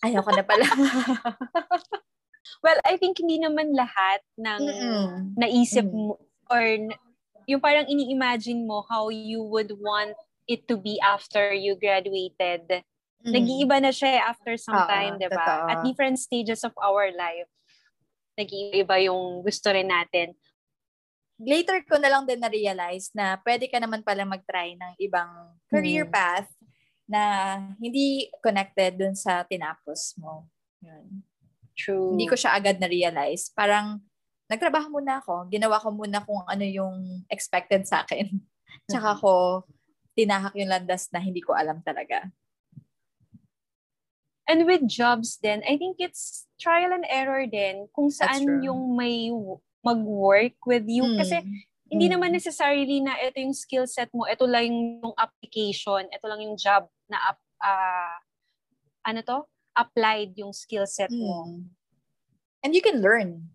ayaw 0.00 0.24
ko 0.24 0.32
na 0.32 0.44
pala. 0.44 0.64
Well, 2.60 2.78
I 2.84 2.96
think 2.96 3.20
hindi 3.20 3.40
naman 3.40 3.72
lahat 3.72 4.20
ng 4.36 4.60
Mm-mm. 4.60 5.06
naisip 5.36 5.88
mo 5.88 6.20
or 6.48 6.62
yung 7.44 7.60
parang 7.60 7.88
ini-imagine 7.88 8.64
mo 8.64 8.84
how 8.88 9.08
you 9.12 9.44
would 9.44 9.72
want 9.76 10.16
it 10.48 10.68
to 10.68 10.76
be 10.76 11.00
after 11.00 11.52
you 11.52 11.76
graduated. 11.76 12.84
Mm. 13.24 13.32
Nag-iiba 13.32 13.76
na 13.80 13.92
siya 13.92 14.28
after 14.28 14.56
some 14.60 14.76
uh, 14.76 14.88
time, 14.88 15.16
'di 15.16 15.32
ba? 15.32 15.68
At 15.68 15.84
different 15.84 16.20
stages 16.20 16.64
of 16.64 16.76
our 16.76 17.08
life. 17.12 17.48
Nag-iiba 18.36 19.00
yung 19.08 19.40
gusto 19.40 19.72
rin 19.72 19.88
natin. 19.88 20.36
Later 21.40 21.82
ko 21.82 21.98
na 21.98 22.12
lang 22.12 22.28
din 22.28 22.38
na-realize 22.38 23.10
na 23.16 23.40
pwede 23.42 23.66
ka 23.66 23.80
naman 23.80 24.06
pala 24.06 24.22
mag-try 24.22 24.76
ng 24.76 24.92
ibang 25.02 25.56
career 25.72 26.06
mm. 26.06 26.12
path 26.12 26.50
na 27.04 27.56
hindi 27.76 28.28
connected 28.40 28.96
dun 28.96 29.16
sa 29.16 29.44
tinapos 29.44 30.16
mo. 30.16 30.48
Yun. 30.80 31.24
True. 31.74 32.14
Hindi 32.14 32.30
ko 32.30 32.38
siya 32.38 32.54
agad 32.54 32.78
na-realize. 32.78 33.50
Parang, 33.54 33.98
nagtrabaho 34.50 34.92
muna 34.92 35.20
ako. 35.20 35.48
Ginawa 35.48 35.80
ko 35.80 35.88
muna 35.90 36.22
kung 36.22 36.44
ano 36.44 36.64
yung 36.64 37.24
expected 37.32 37.88
sa 37.88 38.04
akin. 38.04 38.28
Tsaka 38.90 39.16
ko 39.18 39.64
tinahak 40.14 40.54
yung 40.54 40.70
landas 40.70 41.10
na 41.10 41.18
hindi 41.18 41.42
ko 41.42 41.56
alam 41.56 41.82
talaga. 41.82 42.30
And 44.44 44.68
with 44.68 44.84
jobs 44.86 45.40
then, 45.40 45.64
I 45.64 45.80
think 45.80 45.96
it's 45.98 46.46
trial 46.60 46.92
and 46.92 47.08
error 47.08 47.48
din 47.48 47.88
kung 47.96 48.12
saan 48.12 48.60
yung 48.60 48.92
may 48.92 49.32
mag-work 49.80 50.60
with 50.68 50.84
you. 50.84 51.02
Mm. 51.02 51.18
Kasi 51.18 51.36
hindi 51.88 52.06
mm. 52.08 52.12
naman 52.14 52.30
necessarily 52.30 53.00
na 53.00 53.16
ito 53.24 53.40
yung 53.40 53.56
skill 53.56 53.88
set 53.88 54.12
mo, 54.12 54.28
ito 54.28 54.44
lang 54.44 54.68
yung 54.68 55.16
application, 55.16 56.04
ito 56.12 56.24
lang 56.28 56.44
yung 56.44 56.60
job 56.60 56.84
na 57.08 57.32
uh, 57.64 58.16
ano 59.08 59.20
to? 59.24 59.38
Applied 59.74 60.32
yung 60.38 60.54
skill 60.54 60.86
set 60.86 61.10
mo. 61.10 61.44
Mm. 61.44 61.60
And 62.64 62.72
you 62.72 62.80
can 62.80 63.02
learn. 63.02 63.50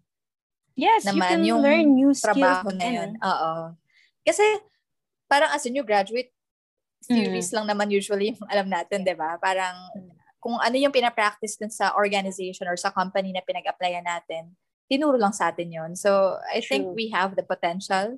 Yes, 0.76 1.04
naman, 1.04 1.16
you 1.16 1.24
can 1.24 1.42
yung 1.44 1.62
learn 1.64 1.88
new 1.96 2.12
skills. 2.14 2.40
trabaho 2.40 2.72
na 2.72 2.88
yun. 2.88 3.10
Oo. 3.20 3.76
Kasi, 4.24 4.44
parang 5.28 5.52
as 5.52 5.66
a 5.66 5.72
new 5.74 5.84
graduate, 5.84 6.32
theories 7.04 7.52
mm. 7.52 7.56
lang 7.60 7.66
naman 7.76 7.92
usually 7.92 8.36
yung 8.36 8.50
alam 8.52 8.68
natin, 8.68 9.04
di 9.04 9.16
ba? 9.16 9.36
Parang, 9.40 9.76
kung 10.40 10.56
ano 10.56 10.76
yung 10.80 10.96
pinapractice 10.96 11.60
dun 11.60 11.72
sa 11.72 11.92
organization 11.96 12.68
or 12.68 12.80
sa 12.80 12.92
company 12.96 13.36
na 13.36 13.44
pinag-applyan 13.44 14.08
natin, 14.08 14.56
tinuro 14.88 15.20
lang 15.20 15.36
sa 15.36 15.52
atin 15.52 15.68
yun. 15.68 15.92
So, 16.00 16.40
I 16.48 16.64
True. 16.64 16.68
think 16.68 16.84
we 16.96 17.12
have 17.12 17.36
the 17.36 17.44
potential 17.44 18.18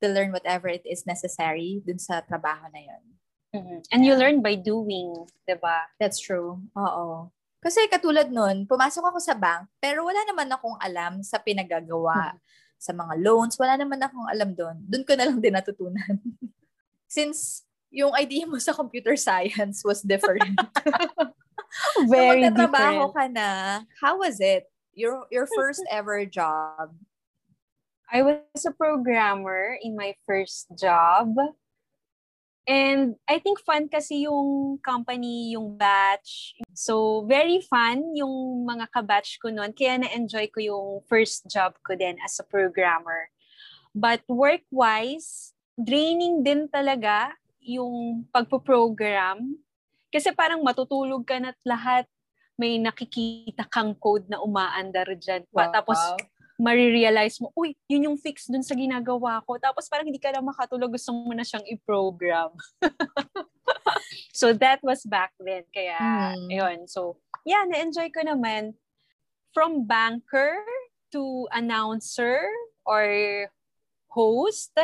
to 0.00 0.06
learn 0.08 0.32
whatever 0.32 0.68
it 0.68 0.82
is 0.88 1.04
necessary 1.04 1.82
dun 1.84 2.00
sa 2.00 2.24
trabaho 2.24 2.66
na 2.72 2.80
yun. 2.80 3.02
Mm-hmm. 3.54 3.78
And 3.92 4.00
you 4.04 4.12
learn 4.16 4.40
by 4.44 4.56
doing, 4.56 5.28
di 5.48 5.56
ba? 5.56 5.88
That's 6.00 6.20
true. 6.20 6.60
Oo. 6.76 7.32
Kasi 7.58 7.90
katulad 7.90 8.30
nun, 8.30 8.70
pumasok 8.70 9.10
ako 9.10 9.18
sa 9.18 9.34
bank, 9.34 9.66
pero 9.82 10.06
wala 10.06 10.22
naman 10.30 10.46
akong 10.46 10.78
alam 10.78 11.26
sa 11.26 11.42
pinagagawa, 11.42 12.34
hmm. 12.34 12.40
sa 12.78 12.94
mga 12.94 13.14
loans, 13.18 13.58
wala 13.58 13.74
naman 13.74 13.98
akong 13.98 14.30
alam 14.30 14.54
doon. 14.54 14.78
Doon 14.86 15.04
ko 15.04 15.12
na 15.18 15.26
lang 15.26 15.38
din 15.42 15.54
natutunan. 15.54 16.14
Since 17.10 17.66
yung 17.90 18.14
idea 18.14 18.46
mo 18.46 18.60
sa 18.62 18.76
computer 18.76 19.18
science 19.18 19.82
was 19.82 20.06
different. 20.06 20.54
Very 22.06 22.46
so, 22.46 22.54
different. 22.54 23.12
ka 23.16 23.26
na, 23.26 23.82
how 23.98 24.22
was 24.22 24.38
it? 24.38 24.70
Your, 24.94 25.26
your 25.34 25.50
first 25.50 25.82
ever 25.90 26.22
job? 26.24 26.94
I 28.08 28.22
was 28.22 28.62
a 28.64 28.72
programmer 28.72 29.76
in 29.82 29.98
my 29.98 30.14
first 30.24 30.70
job. 30.78 31.34
And 32.68 33.16
I 33.24 33.40
think 33.40 33.64
fun 33.64 33.88
kasi 33.88 34.28
yung 34.28 34.76
company, 34.84 35.56
yung 35.56 35.80
batch. 35.80 36.52
So, 36.76 37.24
very 37.24 37.64
fun 37.64 38.12
yung 38.12 38.68
mga 38.68 38.92
kabatch 38.92 39.40
ko 39.40 39.48
noon. 39.48 39.72
Kaya 39.72 39.96
na-enjoy 40.04 40.52
ko 40.52 40.60
yung 40.60 40.86
first 41.08 41.48
job 41.48 41.80
ko 41.80 41.96
din 41.96 42.20
as 42.20 42.36
a 42.36 42.44
programmer. 42.44 43.32
But 43.96 44.20
work-wise, 44.28 45.56
draining 45.80 46.44
din 46.44 46.68
talaga 46.68 47.32
yung 47.64 48.28
pagpo-program. 48.28 49.56
Kasi 50.12 50.36
parang 50.36 50.60
matutulog 50.60 51.24
ka 51.24 51.40
na't 51.40 51.56
lahat 51.64 52.04
may 52.60 52.76
nakikita 52.76 53.64
kang 53.64 53.96
code 53.96 54.28
na 54.28 54.44
umaandar 54.44 55.08
dyan. 55.16 55.48
Wow. 55.56 55.72
Tapos, 55.72 55.96
marirealize 56.58 57.38
mo, 57.38 57.54
uy, 57.54 57.78
yun 57.86 58.10
yung 58.10 58.18
fix 58.18 58.50
dun 58.50 58.66
sa 58.66 58.74
ginagawa 58.74 59.38
ko. 59.46 59.54
Tapos 59.62 59.86
parang 59.86 60.10
hindi 60.10 60.18
ka 60.18 60.34
na 60.34 60.42
makatulog, 60.42 60.90
gusto 60.90 61.14
mo 61.14 61.30
na 61.30 61.46
siyang 61.46 61.62
i-program. 61.70 62.50
so 64.34 64.50
that 64.50 64.82
was 64.82 65.06
back 65.06 65.30
then. 65.38 65.62
Kaya, 65.70 66.34
mm. 66.34 66.50
yun. 66.50 66.78
So, 66.90 67.22
yeah, 67.46 67.62
na-enjoy 67.62 68.10
ko 68.10 68.26
naman. 68.26 68.74
From 69.54 69.86
banker 69.86 70.58
to 71.14 71.46
announcer 71.54 72.42
or 72.84 73.06
host 74.10 74.74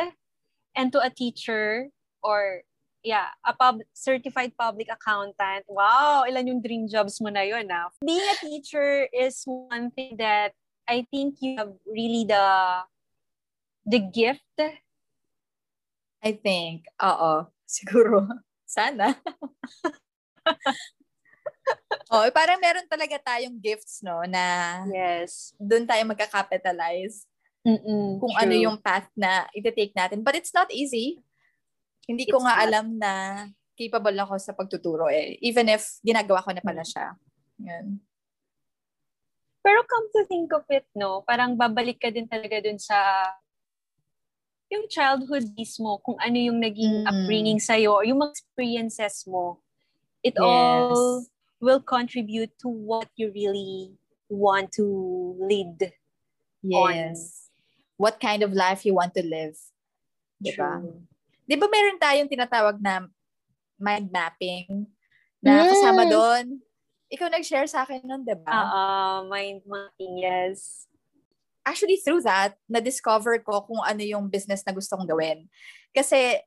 and 0.73 0.89
to 0.95 0.99
a 1.03 1.11
teacher 1.11 1.91
or 2.23 2.65
yeah, 3.05 3.29
a 3.45 3.53
pub 3.53 3.85
certified 3.93 4.57
public 4.57 4.89
accountant. 4.89 5.63
Wow, 5.69 6.25
ilan 6.25 6.49
yung 6.49 6.61
dream 6.65 6.89
jobs 6.89 7.21
mo 7.21 7.29
na 7.29 7.45
yun, 7.45 7.69
ah. 7.69 7.93
Being 8.01 8.25
a 8.25 8.37
teacher 8.41 9.05
is 9.13 9.45
one 9.45 9.93
thing 9.93 10.17
that 10.17 10.57
I 10.85 11.05
think 11.09 11.41
you 11.41 11.57
have 11.57 11.73
really 11.85 12.29
the 12.29 12.45
the 13.85 14.01
gift. 14.01 14.57
I 16.25 16.33
think, 16.33 16.89
oo, 16.97 17.45
siguro. 17.69 18.25
Sana. 18.65 19.13
oh, 22.13 22.25
parang 22.33 22.57
meron 22.57 22.89
talaga 22.89 23.21
tayong 23.21 23.61
gifts, 23.61 24.01
no, 24.01 24.25
na 24.25 24.81
yes. 24.89 25.53
doon 25.61 25.85
tayo 25.85 26.01
magka-capitalize. 26.09 27.29
Mm-mm, 27.65 28.21
kung 28.21 28.33
ano 28.37 28.53
true. 28.53 28.61
ano 28.61 28.65
yung 28.69 28.77
path 28.77 29.09
na 29.17 29.49
iti-take 29.53 29.93
natin. 29.97 30.21
But 30.21 30.37
it's 30.37 30.53
not 30.53 30.69
easy. 30.69 31.17
Hindi 32.05 32.29
it's 32.29 32.33
ko 32.33 32.45
nga 32.45 32.61
not. 32.61 32.63
alam 32.69 32.85
na 33.01 33.11
capable 33.73 34.13
ako 34.21 34.37
sa 34.37 34.53
pagtuturo 34.53 35.09
eh. 35.09 35.41
Even 35.41 35.73
if 35.73 35.97
ginagawa 36.05 36.45
ko 36.45 36.53
na 36.53 36.61
pala 36.61 36.85
siya. 36.85 37.17
Yan. 37.65 37.97
Pero 39.65 39.81
come 39.89 40.07
to 40.13 40.21
think 40.29 40.53
of 40.53 40.61
it, 40.69 40.85
no, 40.93 41.25
parang 41.25 41.57
babalik 41.57 41.97
ka 41.97 42.13
din 42.13 42.29
talaga 42.29 42.61
dun 42.61 42.77
sa 42.77 43.01
yung 44.69 44.85
childhood 44.85 45.49
mismo, 45.57 45.97
kung 46.05 46.21
ano 46.21 46.37
yung 46.37 46.61
naging 46.61 47.01
mm. 47.01 47.09
upbringing 47.09 47.57
sa'yo, 47.57 47.97
or 47.97 48.05
yung 48.05 48.21
mga 48.21 48.37
experiences 48.37 49.25
mo. 49.25 49.57
It 50.21 50.37
yes. 50.37 50.45
all 50.45 51.25
will 51.57 51.81
contribute 51.81 52.53
to 52.61 52.69
what 52.69 53.09
you 53.17 53.33
really 53.33 53.97
want 54.29 54.69
to 54.77 54.85
lead 55.41 55.93
yes. 56.61 56.77
on. 56.77 56.97
What 57.97 58.21
kind 58.21 58.45
of 58.45 58.53
life 58.53 58.85
you 58.85 58.93
want 58.93 59.17
to 59.17 59.25
live. 59.25 59.57
Diba? 60.37 60.81
Di 61.45 61.55
ba 61.57 61.65
meron 61.69 61.97
tayong 61.97 62.29
tinatawag 62.29 62.77
na 62.81 63.05
mind 63.81 64.09
mapping 64.13 64.89
na 65.41 65.69
kasama 65.69 66.09
doon 66.09 66.57
ikaw 67.15 67.31
nag-share 67.31 67.65
sa 67.65 67.87
akin 67.87 68.03
nun, 68.03 68.27
di 68.27 68.35
ba? 68.35 68.51
Oo, 68.51 68.83
mind 69.31 69.63
mapping, 69.63 70.19
yes. 70.19 70.85
Actually, 71.65 71.97
through 72.03 72.21
that, 72.21 72.59
na-discover 72.69 73.41
ko 73.41 73.63
kung 73.65 73.81
ano 73.81 74.03
yung 74.03 74.29
business 74.29 74.61
na 74.67 74.75
gusto 74.75 74.93
kong 74.99 75.09
gawin. 75.09 75.47
Kasi, 75.95 76.43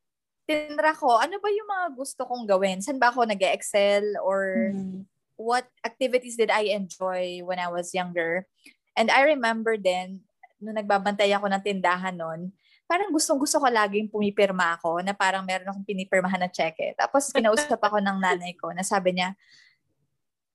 tinra 0.48 0.96
ko, 0.96 1.18
ano 1.18 1.36
ba 1.40 1.48
yung 1.52 1.68
mga 1.68 1.86
gusto 1.96 2.22
kong 2.24 2.48
gawin? 2.48 2.80
San 2.80 2.96
ba 2.96 3.12
ako 3.12 3.28
nag 3.28 3.42
excel 3.42 4.16
Or 4.24 4.72
mm. 4.72 5.04
what 5.36 5.68
activities 5.84 6.40
did 6.40 6.48
I 6.48 6.72
enjoy 6.72 7.42
when 7.44 7.60
I 7.60 7.68
was 7.68 7.92
younger? 7.92 8.48
And 8.96 9.12
I 9.12 9.28
remember 9.28 9.76
then, 9.76 10.24
nung 10.58 10.74
nagbabantay 10.78 11.30
ako 11.36 11.52
ng 11.52 11.62
tindahan 11.62 12.16
nun, 12.16 12.50
parang 12.88 13.12
gustong-gusto 13.12 13.60
ko 13.60 13.68
laging 13.68 14.08
pumipirma 14.08 14.80
ako 14.80 15.04
na 15.04 15.12
parang 15.12 15.44
meron 15.44 15.68
akong 15.68 15.84
pinipirmahan 15.84 16.40
na 16.40 16.48
cheque. 16.48 16.96
Tapos 16.96 17.28
kinausap 17.28 17.76
ako 17.76 18.00
ng 18.00 18.16
nanay 18.16 18.56
ko 18.56 18.72
na 18.72 18.80
sabi 18.80 19.20
niya, 19.20 19.36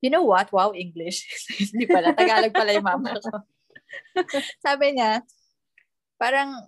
you 0.03 0.11
know 0.11 0.27
what? 0.27 0.51
Wow, 0.51 0.75
English. 0.75 1.23
Hindi 1.71 1.87
pala. 1.87 2.11
Tagalog 2.11 2.51
pala 2.51 2.75
yung 2.75 2.83
mama 2.83 3.15
ko. 3.15 3.39
Sabi 4.65 4.99
niya, 4.99 5.23
parang, 6.19 6.59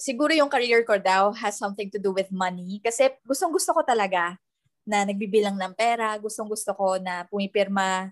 siguro 0.00 0.32
yung 0.32 0.48
career 0.48 0.80
ko 0.88 0.96
daw 0.96 1.36
has 1.36 1.60
something 1.60 1.92
to 1.92 2.00
do 2.00 2.16
with 2.16 2.32
money. 2.32 2.80
Kasi 2.80 3.12
gustong 3.28 3.52
gusto 3.52 3.76
ko 3.76 3.84
talaga 3.84 4.40
na 4.88 5.04
nagbibilang 5.04 5.60
ng 5.60 5.76
pera. 5.76 6.16
Gustong 6.16 6.48
gusto 6.48 6.72
ko 6.72 6.96
na 6.96 7.28
pumipirma, 7.28 8.08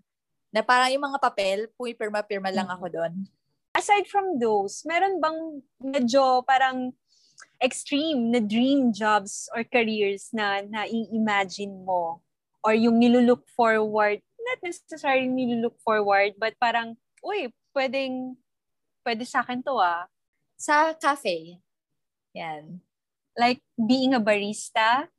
na 0.52 0.60
parang 0.60 0.92
yung 0.92 1.08
mga 1.08 1.16
papel, 1.16 1.58
pumipirma-pirma 1.80 2.52
lang 2.52 2.68
ako 2.68 2.92
doon. 2.92 3.24
Aside 3.72 4.04
from 4.04 4.36
those, 4.36 4.84
meron 4.84 5.16
bang 5.16 5.64
medyo 5.80 6.44
parang 6.44 6.92
extreme 7.56 8.28
na 8.28 8.36
dream 8.36 8.92
jobs 8.92 9.48
or 9.56 9.64
careers 9.64 10.28
na 10.36 10.60
na-imagine 10.60 11.72
mo 11.88 12.20
or 12.62 12.72
yung 12.74 12.98
nilulook 13.02 13.42
forward, 13.52 14.22
not 14.42 14.58
necessarily 14.62 15.26
nilulook 15.26 15.78
forward, 15.82 16.34
but 16.38 16.54
parang, 16.62 16.94
uy, 17.22 17.50
pwedeng, 17.74 18.38
pwede 19.02 19.26
sa 19.26 19.42
akin 19.42 19.62
to 19.62 19.74
ah. 19.78 20.06
Sa 20.58 20.94
cafe. 20.94 21.58
Yan. 22.38 22.80
Like 23.34 23.60
being 23.74 24.14
a 24.14 24.22
barista? 24.22 25.10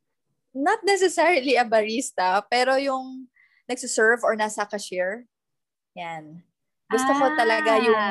Not 0.55 0.81
necessarily 0.87 1.59
a 1.59 1.67
barista, 1.67 2.45
pero 2.47 2.79
yung 2.79 3.27
nagsiserve 3.67 4.23
or 4.23 4.35
nasa 4.39 4.63
cashier. 4.63 5.27
Yan. 5.99 6.43
Gusto 6.87 7.11
ah. 7.11 7.19
ko 7.19 7.25
talaga 7.35 7.71
yung, 7.83 8.03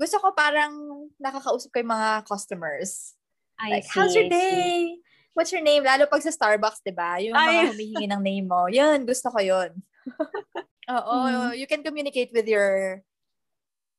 gusto 0.00 0.16
ko 0.20 0.32
parang 0.32 0.72
nakakausap 1.20 1.68
ko 1.72 1.76
yung 1.80 1.92
mga 1.92 2.10
customers. 2.24 3.16
I 3.56 3.80
like, 3.80 3.88
see, 3.88 3.96
how's 3.96 4.14
your 4.14 4.28
day? 4.28 5.00
What's 5.36 5.52
your 5.52 5.60
name? 5.60 5.84
Lalo 5.84 6.08
pag 6.08 6.24
sa 6.24 6.32
Starbucks, 6.32 6.80
di 6.80 6.96
ba? 6.96 7.20
Yung 7.20 7.36
Ay. 7.36 7.46
mga 7.46 7.62
humihingi 7.76 8.06
ng 8.08 8.22
name 8.24 8.46
mo. 8.48 8.66
Yun, 8.72 9.04
gusto 9.04 9.28
ko 9.28 9.38
yun. 9.38 9.70
Oo, 10.96 11.16
mm. 11.28 11.60
you 11.60 11.68
can 11.68 11.84
communicate 11.84 12.32
with 12.32 12.48
your 12.48 13.04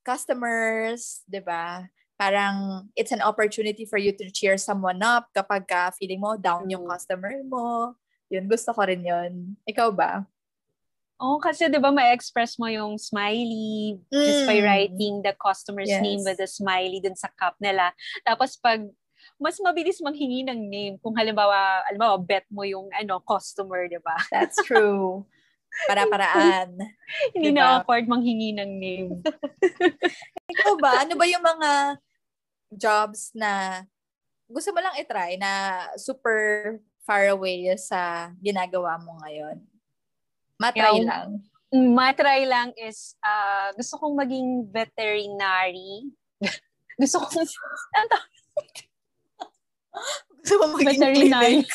customers, 0.01 1.22
di 1.29 1.39
ba? 1.39 1.86
Parang 2.17 2.89
it's 2.98 3.13
an 3.13 3.22
opportunity 3.22 3.86
for 3.86 4.01
you 4.01 4.10
to 4.10 4.25
cheer 4.34 4.58
someone 4.58 4.98
up 5.06 5.29
kapag 5.38 5.70
ka 5.70 5.94
feeling 5.94 6.17
mo 6.17 6.34
down 6.34 6.65
yung 6.65 6.89
customer 6.89 7.38
mo. 7.46 7.94
Yun, 8.34 8.50
gusto 8.50 8.74
ko 8.74 8.82
rin 8.82 9.06
yun. 9.06 9.53
Ikaw 9.70 9.94
ba? 9.94 10.25
Oo, 11.17 11.38
oh, 11.38 11.39
kasi 11.41 11.65
'di 11.65 11.82
ba 11.82 11.89
ma-express 11.89 12.62
mo 12.62 12.70
yung 12.70 12.98
smiley 13.01 13.98
mm. 14.13 14.22
just 14.22 14.46
by 14.46 14.62
mm. 14.62 14.65
writing 14.65 15.13
the 15.25 15.34
customer's 15.34 15.89
yes. 15.89 16.01
name 16.01 16.22
with 16.22 16.38
a 16.38 16.46
smiley 16.46 17.01
dun 17.01 17.17
sa 17.17 17.29
cup 17.34 17.58
nila. 17.58 17.89
Tapos 18.22 18.53
pag 18.58 18.86
mas 19.38 19.62
mabilis 19.62 20.01
manghingi 20.01 20.41
ng 20.50 20.60
name 20.65 20.96
kung 20.98 21.13
halimbawa, 21.13 21.86
halimbawa, 21.86 22.17
bet 22.17 22.46
mo 22.50 22.65
yung 22.65 22.89
ano, 22.89 23.22
customer, 23.22 23.86
di 23.86 24.01
ba? 24.01 24.17
That's 24.34 24.58
true. 24.65 25.29
Para-paraan. 25.86 26.74
Hindi 27.38 27.53
diba? 27.53 27.62
na 27.62 27.77
awkward 27.77 28.10
manghingi 28.10 28.58
ng 28.58 28.72
name. 28.82 29.13
Ikaw 30.53 30.74
ba? 30.82 31.06
Ano 31.06 31.13
ba 31.13 31.25
yung 31.29 31.46
mga 31.46 31.72
jobs 32.74 33.29
na 33.38 33.86
gusto 34.50 34.74
mo 34.74 34.82
lang 34.82 34.98
itry 34.98 35.38
na 35.38 35.86
super 36.01 36.75
far 37.06 37.29
away 37.29 37.70
sa 37.77 38.34
ginagawa 38.41 38.98
mo 38.98 39.22
ngayon? 39.22 39.62
Matry 40.58 40.98
yung, 40.98 41.06
lang. 41.06 41.29
Matry 41.94 42.50
lang 42.50 42.74
is, 42.74 43.13
uh, 43.22 43.70
gusto 43.77 44.01
kong 44.01 44.17
maging 44.17 44.65
veterinary. 44.74 46.10
gusto 47.01 47.22
kong, 47.22 47.46
ano 48.01 48.17
gusto 50.42 50.56
mo 50.63 50.66
maging 50.75 50.88
veterinary. 50.96 51.63
clinic? 51.63 51.68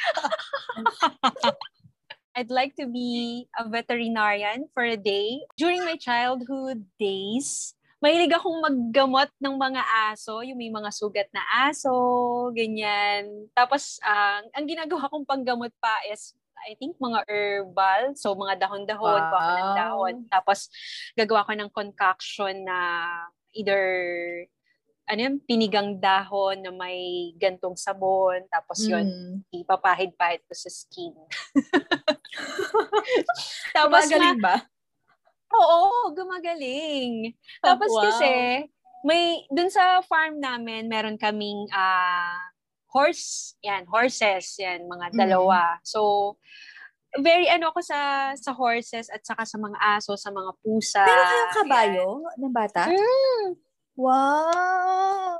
I'd 2.38 2.50
like 2.50 2.76
to 2.78 2.86
be 2.86 3.48
a 3.58 3.68
veterinarian 3.68 4.68
for 4.72 4.84
a 4.86 4.96
day. 4.96 5.42
During 5.58 5.84
my 5.84 5.96
childhood 5.98 6.86
days, 6.96 7.74
mahilig 8.00 8.32
akong 8.32 8.64
maggamot 8.64 9.28
ng 9.42 9.54
mga 9.60 9.82
aso, 10.08 10.40
yung 10.40 10.56
may 10.56 10.72
mga 10.72 10.90
sugat 10.94 11.28
na 11.36 11.44
aso, 11.68 12.48
ganyan. 12.56 13.50
Tapos, 13.52 14.00
uh, 14.00 14.40
ang 14.56 14.64
ginagawa 14.64 15.10
kong 15.12 15.28
panggamot 15.28 15.74
pa 15.82 16.00
is, 16.08 16.32
I 16.64 16.72
think, 16.80 16.96
mga 16.96 17.28
herbal. 17.28 18.16
So, 18.16 18.32
mga 18.32 18.64
dahon-dahon, 18.64 19.20
wow. 19.20 19.32
baka 19.34 19.50
ng 19.52 19.72
dahon. 19.76 20.14
Tapos, 20.32 20.72
gagawa 21.12 21.44
ko 21.44 21.52
ng 21.52 21.70
concoction 21.74 22.64
na 22.64 22.78
either 23.52 23.84
ano 25.10 25.20
yung 25.26 25.38
pinigang 25.42 25.98
dahon 25.98 26.62
na 26.62 26.70
may 26.70 27.34
gantong 27.34 27.74
sabon, 27.74 28.46
tapos 28.46 28.86
yun, 28.86 29.02
mm. 29.02 29.66
ipapahid-pahid 29.66 30.46
ko 30.46 30.54
sa 30.54 30.70
skin. 30.70 31.10
tapos 33.76 34.06
Gumagaling 34.06 34.38
ma- 34.38 34.46
ba? 34.46 34.56
Oo, 35.50 36.14
gumagaling. 36.14 37.34
Tapos 37.58 37.90
wow. 37.90 38.06
kasi, 38.06 38.30
may, 39.02 39.42
dun 39.50 39.66
sa 39.66 39.98
farm 40.06 40.38
namin, 40.38 40.86
meron 40.86 41.18
kaming 41.18 41.66
uh, 41.74 42.38
horse, 42.86 43.58
yan, 43.66 43.82
horses, 43.90 44.54
yan, 44.62 44.86
mga 44.86 45.10
dalawa. 45.10 45.82
Mm. 45.82 45.82
So, 45.82 46.00
very 47.18 47.50
ano 47.50 47.74
ako 47.74 47.82
sa 47.82 48.30
sa 48.38 48.54
horses 48.54 49.10
at 49.10 49.26
saka 49.26 49.42
sa 49.42 49.58
mga 49.58 49.74
aso, 49.98 50.14
sa 50.14 50.30
mga 50.30 50.54
pusa. 50.62 51.02
Pero 51.02 51.22
kayong 51.26 51.56
kabayo 51.58 52.06
yan. 52.22 52.38
ng 52.38 52.54
bata? 52.54 52.82
Mm. 52.86 53.69
Wow! 54.00 55.36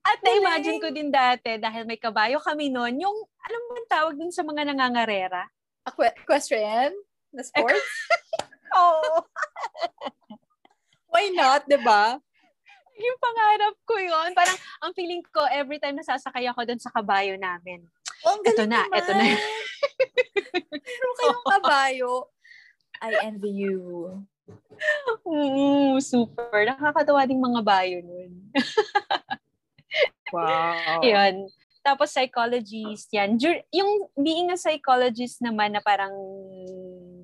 At 0.00 0.18
na-imagine 0.24 0.80
ko 0.80 0.88
din 0.88 1.12
dati, 1.12 1.60
dahil 1.60 1.84
may 1.84 2.00
kabayo 2.00 2.40
kami 2.40 2.72
noon, 2.72 3.04
yung, 3.04 3.16
alam 3.44 3.60
mo 3.68 3.72
tawag 3.84 4.16
din 4.16 4.32
sa 4.32 4.40
mga 4.40 4.64
nangangarera? 4.72 5.44
Equestrian? 6.24 6.96
Na 7.36 7.44
sports? 7.44 7.84
Oo. 8.80 9.28
Why 11.12 11.28
not, 11.36 11.68
di 11.68 11.76
ba? 11.84 12.16
Yung 13.00 13.18
pangarap 13.20 13.76
ko 13.84 13.94
yon 14.00 14.32
Parang, 14.32 14.56
ang 14.80 14.92
feeling 14.96 15.20
ko, 15.28 15.44
every 15.52 15.76
time 15.76 16.00
nasasakay 16.00 16.48
ako 16.48 16.64
doon 16.64 16.80
sa 16.80 16.92
kabayo 16.96 17.36
namin. 17.36 17.84
Oh, 18.24 18.40
ito 18.40 18.64
na, 18.64 18.88
naman. 18.88 19.00
ito 19.04 19.12
na. 19.12 19.24
Meron 20.80 21.14
kayong 21.16 21.46
kabayo. 21.60 22.10
I 23.00 23.08
envy 23.24 23.52
you. 23.52 23.78
Mm, 25.26 26.00
super. 26.02 26.66
Nakakatawa 26.66 27.28
ding 27.28 27.40
mga 27.40 27.60
bayo 27.62 27.96
nun. 28.02 28.30
wow. 30.34 31.00
Yun. 31.04 31.46
Tapos 31.80 32.12
psychologist, 32.12 33.08
yan. 33.12 33.40
Yung 33.72 34.12
being 34.20 34.52
a 34.52 34.58
psychologist 34.60 35.40
naman 35.40 35.72
na 35.72 35.80
parang 35.80 36.12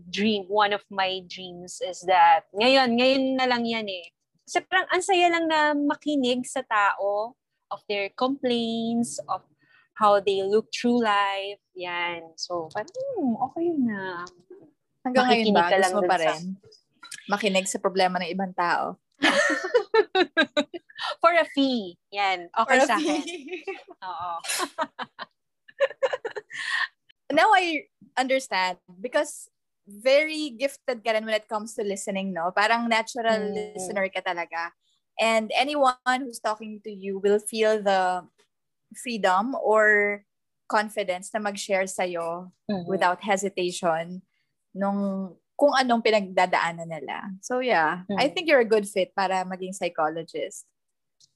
dream, 0.08 0.48
one 0.48 0.72
of 0.72 0.80
my 0.88 1.20
dreams 1.28 1.84
is 1.84 2.00
that, 2.08 2.48
ngayon, 2.56 2.96
ngayon 2.96 3.36
na 3.36 3.46
lang 3.46 3.68
yan 3.68 3.84
eh. 3.84 4.06
Kasi 4.46 4.64
parang 4.64 4.88
ang 4.88 5.02
saya 5.04 5.26
lang 5.28 5.44
na 5.50 5.74
makinig 5.76 6.46
sa 6.48 6.64
tao 6.64 7.36
of 7.68 7.80
their 7.90 8.08
complaints, 8.14 9.18
of 9.28 9.42
how 9.98 10.22
they 10.22 10.40
look 10.40 10.70
through 10.72 11.02
life. 11.02 11.60
Yan. 11.76 12.32
So, 12.40 12.72
parang, 12.72 12.88
hmm, 12.94 13.34
okay 13.50 13.68
na. 13.76 14.24
Hanggang 15.04 15.26
ngayon 15.28 15.52
ba? 15.52 15.68
Gusto 15.68 15.96
mo 16.00 16.02
pa 16.06 16.16
rin? 16.16 16.40
Sa, 16.56 16.85
makinig 17.26 17.66
sa 17.66 17.82
problema 17.82 18.22
ng 18.22 18.30
ibang 18.30 18.54
tao. 18.54 18.94
For 21.22 21.32
a 21.32 21.44
fee. 21.52 21.98
Yan. 22.14 22.48
Okay 22.52 22.78
For 22.80 22.86
sa 22.86 22.96
akin. 22.96 23.22
Oo. 24.06 24.32
Now 27.36 27.50
I 27.52 27.90
understand 28.16 28.78
because 29.02 29.50
very 29.86 30.54
gifted 30.54 31.02
ka 31.02 31.14
rin 31.14 31.26
when 31.26 31.38
it 31.38 31.50
comes 31.50 31.74
to 31.74 31.82
listening, 31.82 32.34
no? 32.34 32.50
Parang 32.54 32.88
natural 32.88 33.50
mm. 33.50 33.74
listener 33.74 34.08
ka 34.10 34.22
talaga. 34.22 34.70
And 35.18 35.50
anyone 35.54 36.22
who's 36.22 36.42
talking 36.42 36.80
to 36.84 36.92
you 36.92 37.18
will 37.18 37.38
feel 37.38 37.82
the 37.82 38.22
freedom 38.94 39.56
or 39.58 40.22
confidence 40.68 41.30
na 41.32 41.40
mag-share 41.40 41.86
sa'yo 41.86 42.52
mm-hmm. 42.70 42.90
without 42.90 43.22
hesitation 43.22 44.22
nung 44.74 45.32
kung 45.56 45.72
anong 45.72 46.04
pinagdadaanan 46.04 46.88
nila. 46.88 47.32
So 47.40 47.64
yeah, 47.64 48.04
hmm. 48.06 48.20
I 48.20 48.28
think 48.28 48.46
you're 48.46 48.62
a 48.62 48.68
good 48.68 48.84
fit 48.84 49.16
para 49.16 49.42
maging 49.48 49.72
psychologist. 49.74 50.68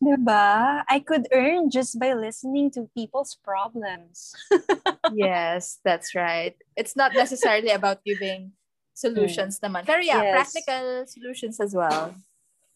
Diba? 0.00 0.80
I 0.88 1.00
could 1.00 1.28
earn 1.32 1.68
just 1.68 2.00
by 2.00 2.16
listening 2.16 2.70
to 2.72 2.88
people's 2.96 3.36
problems. 3.36 4.32
yes, 5.12 5.80
that's 5.84 6.14
right. 6.14 6.56
It's 6.76 6.96
not 6.96 7.12
necessarily 7.12 7.68
about 7.68 8.00
giving 8.04 8.52
solutions 8.96 9.60
mm. 9.60 9.68
naman. 9.68 9.82
Pero 9.84 10.00
yeah, 10.00 10.24
yes. 10.24 10.32
practical 10.32 11.04
solutions 11.04 11.60
as 11.60 11.76
well. 11.76 12.16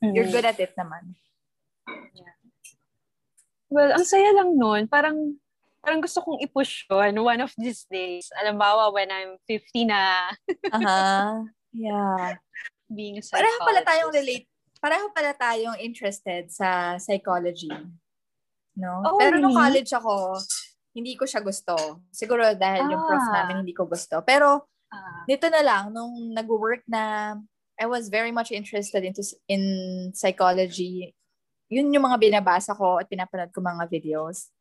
Mm. 0.04 0.12
You're 0.16 0.28
good 0.28 0.44
at 0.44 0.60
it 0.60 0.76
naman. 0.76 1.16
Yeah. 2.12 2.36
Well, 3.72 3.96
ang 3.96 4.04
saya 4.04 4.32
lang 4.36 4.60
nun. 4.60 4.84
Parang 4.88 5.40
parang 5.84 6.00
gusto 6.00 6.24
kong 6.24 6.40
i-push 6.40 6.88
yun 6.88 7.12
one 7.20 7.40
of 7.44 7.52
these 7.60 7.84
days. 7.86 8.32
Alam 8.40 8.56
ba, 8.56 8.72
when 8.90 9.12
I'm 9.12 9.36
50 9.46 9.84
na. 9.84 10.32
Aha. 10.72 10.80
uh-huh. 10.80 11.32
Yeah. 11.70 12.40
Being 12.96 13.20
a. 13.20 13.22
Pareho 13.22 13.58
pala 13.60 13.80
tayong 13.84 14.12
relate. 14.12 14.46
Pareho 14.80 15.06
pala 15.12 15.32
tayong 15.36 15.76
interested 15.80 16.48
sa 16.48 16.96
psychology. 16.96 17.72
No? 18.74 19.04
Oh, 19.06 19.16
Pero 19.20 19.38
really? 19.38 19.44
nung 19.44 19.56
college 19.56 19.92
ako, 19.92 20.40
hindi 20.94 21.14
ko 21.18 21.24
siya 21.26 21.42
gusto. 21.42 21.74
Siguro 22.10 22.54
dahil 22.54 22.86
yung 22.88 23.02
prof 23.04 23.26
Ah. 23.30 23.42
namin 23.42 23.62
hindi 23.66 23.74
ko 23.74 23.84
gusto. 23.84 24.22
Pero 24.24 24.66
Ah, 24.94 25.26
dito 25.26 25.50
na 25.50 25.58
lang, 25.58 25.90
nung 25.90 26.30
nag-work 26.30 26.86
na, 26.86 27.34
I 27.74 27.90
was 27.90 28.06
very 28.06 28.30
much 28.30 28.54
interested 28.54 29.02
into 29.02 29.26
in 29.50 29.62
psychology. 30.14 31.10
Yun 31.66 31.90
yung 31.90 32.06
mga 32.06 32.22
binabasa 32.22 32.78
ko 32.78 33.02
at 33.02 33.10
pinapanood 33.10 33.50
ko 33.50 33.58
mga 33.58 33.90
videos. 33.90 34.54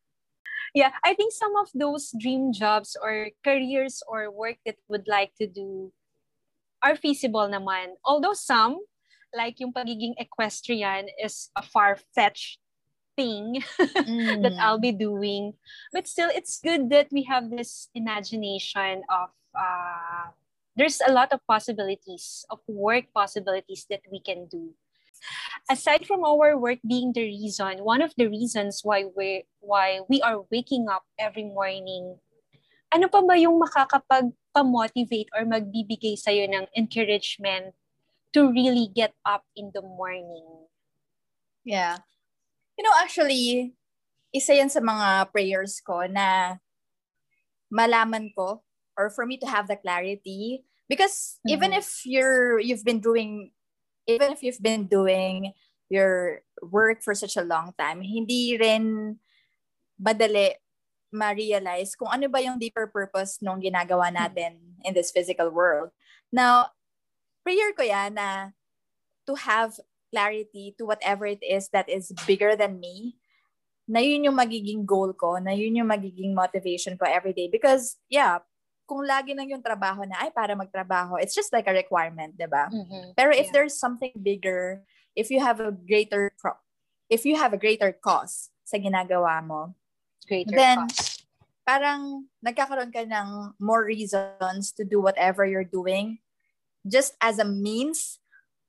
Yeah, 0.74 0.92
I 1.04 1.14
think 1.14 1.32
some 1.34 1.56
of 1.56 1.70
those 1.74 2.12
dream 2.18 2.52
jobs 2.52 2.98
or 3.02 3.30
careers 3.44 4.02
or 4.08 4.32
work 4.32 4.58
that 4.66 4.78
would 4.90 5.08
like 5.08 5.34
to 5.40 5.48
do 5.48 5.94
are 6.82 6.96
feasible 6.96 7.48
naman. 7.48 7.96
Although 8.04 8.34
some, 8.34 8.80
like 9.34 9.60
yung 9.60 9.74
pagiging 9.74 10.14
equestrian 10.18 11.08
is 11.22 11.50
a 11.56 11.62
far-fetched 11.62 12.60
thing 13.16 13.64
that 13.78 14.54
Mm. 14.54 14.60
I'll 14.60 14.82
be 14.82 14.92
doing. 14.92 15.54
But 15.94 16.08
still, 16.08 16.30
it's 16.34 16.60
good 16.60 16.90
that 16.90 17.08
we 17.12 17.24
have 17.30 17.50
this 17.50 17.90
imagination 17.94 19.06
of 19.10 19.30
uh, 19.54 20.34
there's 20.76 21.02
a 21.06 21.14
lot 21.14 21.32
of 21.32 21.40
possibilities 21.46 22.46
of 22.50 22.60
work 22.68 23.14
possibilities 23.14 23.86
that 23.90 24.02
we 24.12 24.20
can 24.20 24.50
do. 24.50 24.74
Aside 25.70 26.06
from 26.08 26.24
our 26.24 26.58
work 26.58 26.80
being 26.88 27.14
the 27.14 27.24
reason, 27.24 27.84
one 27.84 28.02
of 28.02 28.14
the 28.18 28.28
reasons 28.28 28.82
why 28.84 29.06
we 29.06 29.46
why 29.60 30.02
we 30.10 30.22
are 30.22 30.44
waking 30.52 30.88
up 30.90 31.04
every 31.20 31.46
morning, 31.48 32.20
ano 32.94 33.08
pa 33.08 33.22
ba 33.24 33.36
yung 33.40 33.58
makakapag-motivate 33.60 35.30
or 35.34 35.48
magbibigay 35.48 36.16
sa'yo 36.20 36.46
ng 36.52 36.68
encouragement 36.76 37.74
to 38.34 38.50
really 38.52 38.90
get 38.92 39.14
up 39.26 39.46
in 39.56 39.72
the 39.74 39.82
morning? 39.82 40.68
Yeah. 41.64 42.04
You 42.78 42.84
know, 42.84 42.96
actually, 43.00 43.74
isa 44.34 44.58
yan 44.58 44.70
sa 44.70 44.82
mga 44.82 45.32
prayers 45.32 45.80
ko 45.82 46.06
na 46.10 46.58
malaman 47.74 48.30
ko 48.38 48.62
or 48.98 49.10
for 49.10 49.26
me 49.26 49.38
to 49.42 49.48
have 49.50 49.68
the 49.68 49.76
clarity 49.78 50.62
because 50.90 51.40
even 51.50 51.72
Mhm. 51.74 51.80
if 51.82 52.06
you're 52.06 52.60
you've 52.62 52.86
been 52.86 53.02
doing 53.02 53.50
even 54.08 54.32
if 54.32 54.44
you've 54.44 54.62
been 54.62 54.86
doing 54.88 55.54
your 55.90 56.42
work 56.62 57.04
for 57.04 57.14
such 57.14 57.38
a 57.38 57.46
long 57.46 57.72
time 57.78 58.02
hindi 58.02 58.58
rin 58.58 59.16
madali 60.00 60.58
ma-realize 61.14 61.94
kung 61.94 62.10
ano 62.10 62.26
ba 62.26 62.42
yung 62.42 62.58
deeper 62.58 62.90
purpose 62.90 63.38
nung 63.40 63.62
ginagawa 63.62 64.10
natin 64.10 64.58
in 64.82 64.98
this 64.98 65.14
physical 65.14 65.54
world. 65.54 65.94
Now, 66.34 66.74
prayer 67.46 67.70
ko 67.78 67.86
yan 67.86 68.18
na 68.18 68.58
to 69.30 69.38
have 69.38 69.78
clarity 70.10 70.74
to 70.82 70.90
whatever 70.90 71.30
it 71.30 71.46
is 71.46 71.70
that 71.70 71.88
is 71.88 72.10
bigger 72.26 72.58
than 72.58 72.82
me, 72.82 73.22
na 73.86 74.02
yun 74.02 74.26
yung 74.26 74.38
magiging 74.38 74.86
goal 74.90 75.14
ko, 75.14 75.38
na 75.38 75.54
yun 75.54 75.78
yung 75.78 75.90
magiging 75.90 76.34
motivation 76.34 76.98
ko 76.98 77.06
every 77.06 77.32
day. 77.32 77.48
Because, 77.48 78.02
yeah, 78.10 78.42
kung 78.86 79.04
lagi 79.08 79.32
lang 79.34 79.50
yung 79.50 79.64
trabaho 79.64 80.04
na, 80.04 80.20
ay, 80.24 80.32
para 80.32 80.54
magtrabaho, 80.56 81.16
it's 81.20 81.34
just 81.36 81.52
like 81.56 81.68
a 81.68 81.74
requirement, 81.76 82.36
di 82.36 82.46
ba? 82.48 82.68
Mhm. 82.70 83.16
Pero 83.16 83.32
if 83.32 83.48
Yeah. 83.50 83.54
there's 83.64 83.76
something 83.80 84.12
bigger, 84.20 84.84
if 85.16 85.32
you 85.32 85.40
have 85.40 85.60
a 85.64 85.72
greater, 85.72 86.32
pro- 86.38 86.60
if 87.10 87.24
you 87.24 87.40
have 87.40 87.54
a 87.54 87.60
greater 87.62 87.92
cause 87.94 88.52
sa 88.64 88.78
ginagawa 88.78 89.40
mo, 89.44 89.76
Greater 90.24 90.56
Then, 90.56 90.88
cause. 90.88 91.20
parang 91.68 92.32
nagkakaroon 92.40 92.92
ka 92.96 93.04
ng 93.04 93.56
more 93.60 93.84
reasons 93.84 94.72
to 94.72 94.84
do 94.88 95.00
whatever 95.04 95.44
you're 95.44 95.68
doing 95.68 96.20
just 96.88 97.16
as 97.20 97.40
a 97.40 97.48
means 97.48 98.20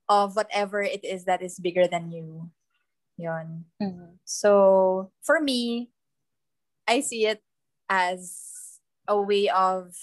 of 0.07 0.35
whatever 0.35 0.83
it 0.83 1.03
is 1.03 1.23
that 1.25 1.41
is 1.41 1.59
bigger 1.59 1.87
than 1.87 2.11
you. 2.11 2.51
Yun. 3.15 3.65
Mhm. 3.79 4.19
So, 4.27 5.11
for 5.23 5.39
me, 5.39 5.91
I 6.87 6.99
see 6.99 7.25
it 7.25 7.39
as 7.87 8.51
a 9.07 9.17
way 9.17 9.49
of 9.49 9.93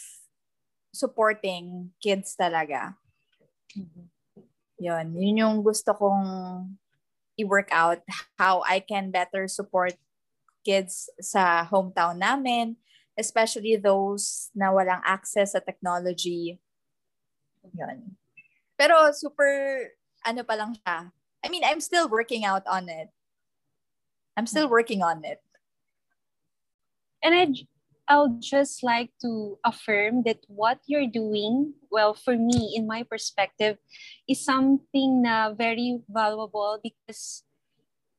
supporting 0.92 1.90
kids 2.02 2.36
talaga. 2.38 2.94
Yun. 4.78 5.14
Yun 5.16 5.42
yung 5.42 5.56
gusto 5.62 5.94
kong 5.94 6.24
i-work 7.38 7.72
out 7.72 8.04
how 8.36 8.62
I 8.68 8.80
can 8.80 9.10
better 9.10 9.48
support 9.48 9.96
kids 10.62 11.10
sa 11.18 11.66
hometown 11.66 12.18
namin, 12.20 12.76
especially 13.18 13.76
those 13.76 14.50
na 14.54 14.70
walang 14.70 15.02
access 15.02 15.56
sa 15.56 15.60
technology. 15.62 16.60
Yun. 17.72 18.14
Pero 18.76 19.10
super, 19.14 19.50
ano 20.26 20.42
pa 20.42 20.54
lang 20.54 20.74
siya. 20.76 21.10
I 21.42 21.48
mean, 21.50 21.62
I'm 21.66 21.82
still 21.82 22.06
working 22.06 22.44
out 22.44 22.62
on 22.66 22.86
it. 22.88 23.10
I'm 24.36 24.46
still 24.46 24.68
working 24.68 25.02
on 25.02 25.24
it. 25.24 25.42
And 27.22 27.34
I, 27.34 27.46
I'll 28.12 28.36
just 28.44 28.84
like 28.84 29.08
to 29.24 29.56
affirm 29.64 30.28
that 30.28 30.44
what 30.52 30.84
you're 30.84 31.08
doing, 31.08 31.72
well, 31.88 32.12
for 32.12 32.36
me, 32.36 32.76
in 32.76 32.84
my 32.84 33.08
perspective, 33.08 33.80
is 34.28 34.44
something 34.44 35.24
na 35.24 35.56
very 35.56 36.04
valuable 36.12 36.76
because 36.84 37.40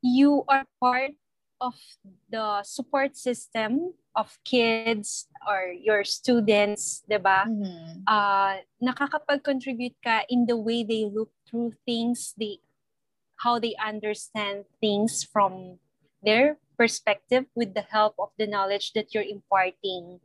you 0.02 0.50
are 0.50 0.66
part 0.82 1.14
of 1.62 1.78
the 2.26 2.66
support 2.66 3.14
system 3.14 3.94
of 4.18 4.34
kids 4.42 5.30
or 5.46 5.70
your 5.70 6.02
students, 6.02 7.06
di 7.06 7.22
ba? 7.22 7.46
Mhm. 7.46 8.02
uh, 8.10 8.66
nakakapag-contribute 8.82 9.94
ka 10.02 10.26
in 10.26 10.50
the 10.50 10.58
way 10.58 10.82
they 10.82 11.06
look 11.06 11.30
through 11.46 11.78
things, 11.86 12.34
they, 12.34 12.58
how 13.46 13.62
they 13.62 13.78
understand 13.78 14.66
things 14.82 15.22
from 15.22 15.78
their 16.26 16.58
perspective 16.78 17.46
with 17.56 17.74
the 17.74 17.86
help 17.90 18.16
of 18.20 18.30
the 18.38 18.48
knowledge 18.48 18.94
that 18.94 19.14
you're 19.14 19.28
imparting 19.28 20.20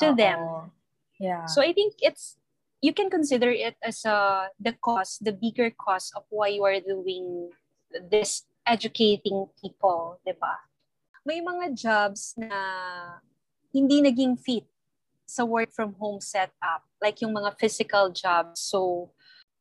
to 0.00 0.14
them. 0.14 0.38
Oo. 0.38 0.70
Yeah. 1.18 1.46
So 1.46 1.62
I 1.62 1.72
think 1.72 1.94
it's 2.02 2.36
you 2.82 2.92
can 2.92 3.08
consider 3.08 3.48
it 3.48 3.80
as 3.80 4.04
a 4.04 4.50
the 4.60 4.76
cause, 4.76 5.16
the 5.22 5.32
bigger 5.32 5.70
cause 5.72 6.12
of 6.12 6.28
why 6.28 6.52
you 6.52 6.64
are 6.66 6.80
doing 6.82 7.50
this 8.10 8.44
educating 8.66 9.48
people, 9.56 10.20
'di 10.26 10.34
ba? 10.36 10.68
May 11.24 11.40
mga 11.40 11.72
jobs 11.72 12.36
na 12.36 12.52
hindi 13.72 14.04
naging 14.04 14.36
fit 14.36 14.68
sa 15.24 15.48
work 15.48 15.72
from 15.72 15.96
home 15.96 16.20
setup, 16.20 16.84
like 17.00 17.24
yung 17.24 17.32
mga 17.32 17.56
physical 17.56 18.12
jobs. 18.12 18.60
So, 18.60 19.10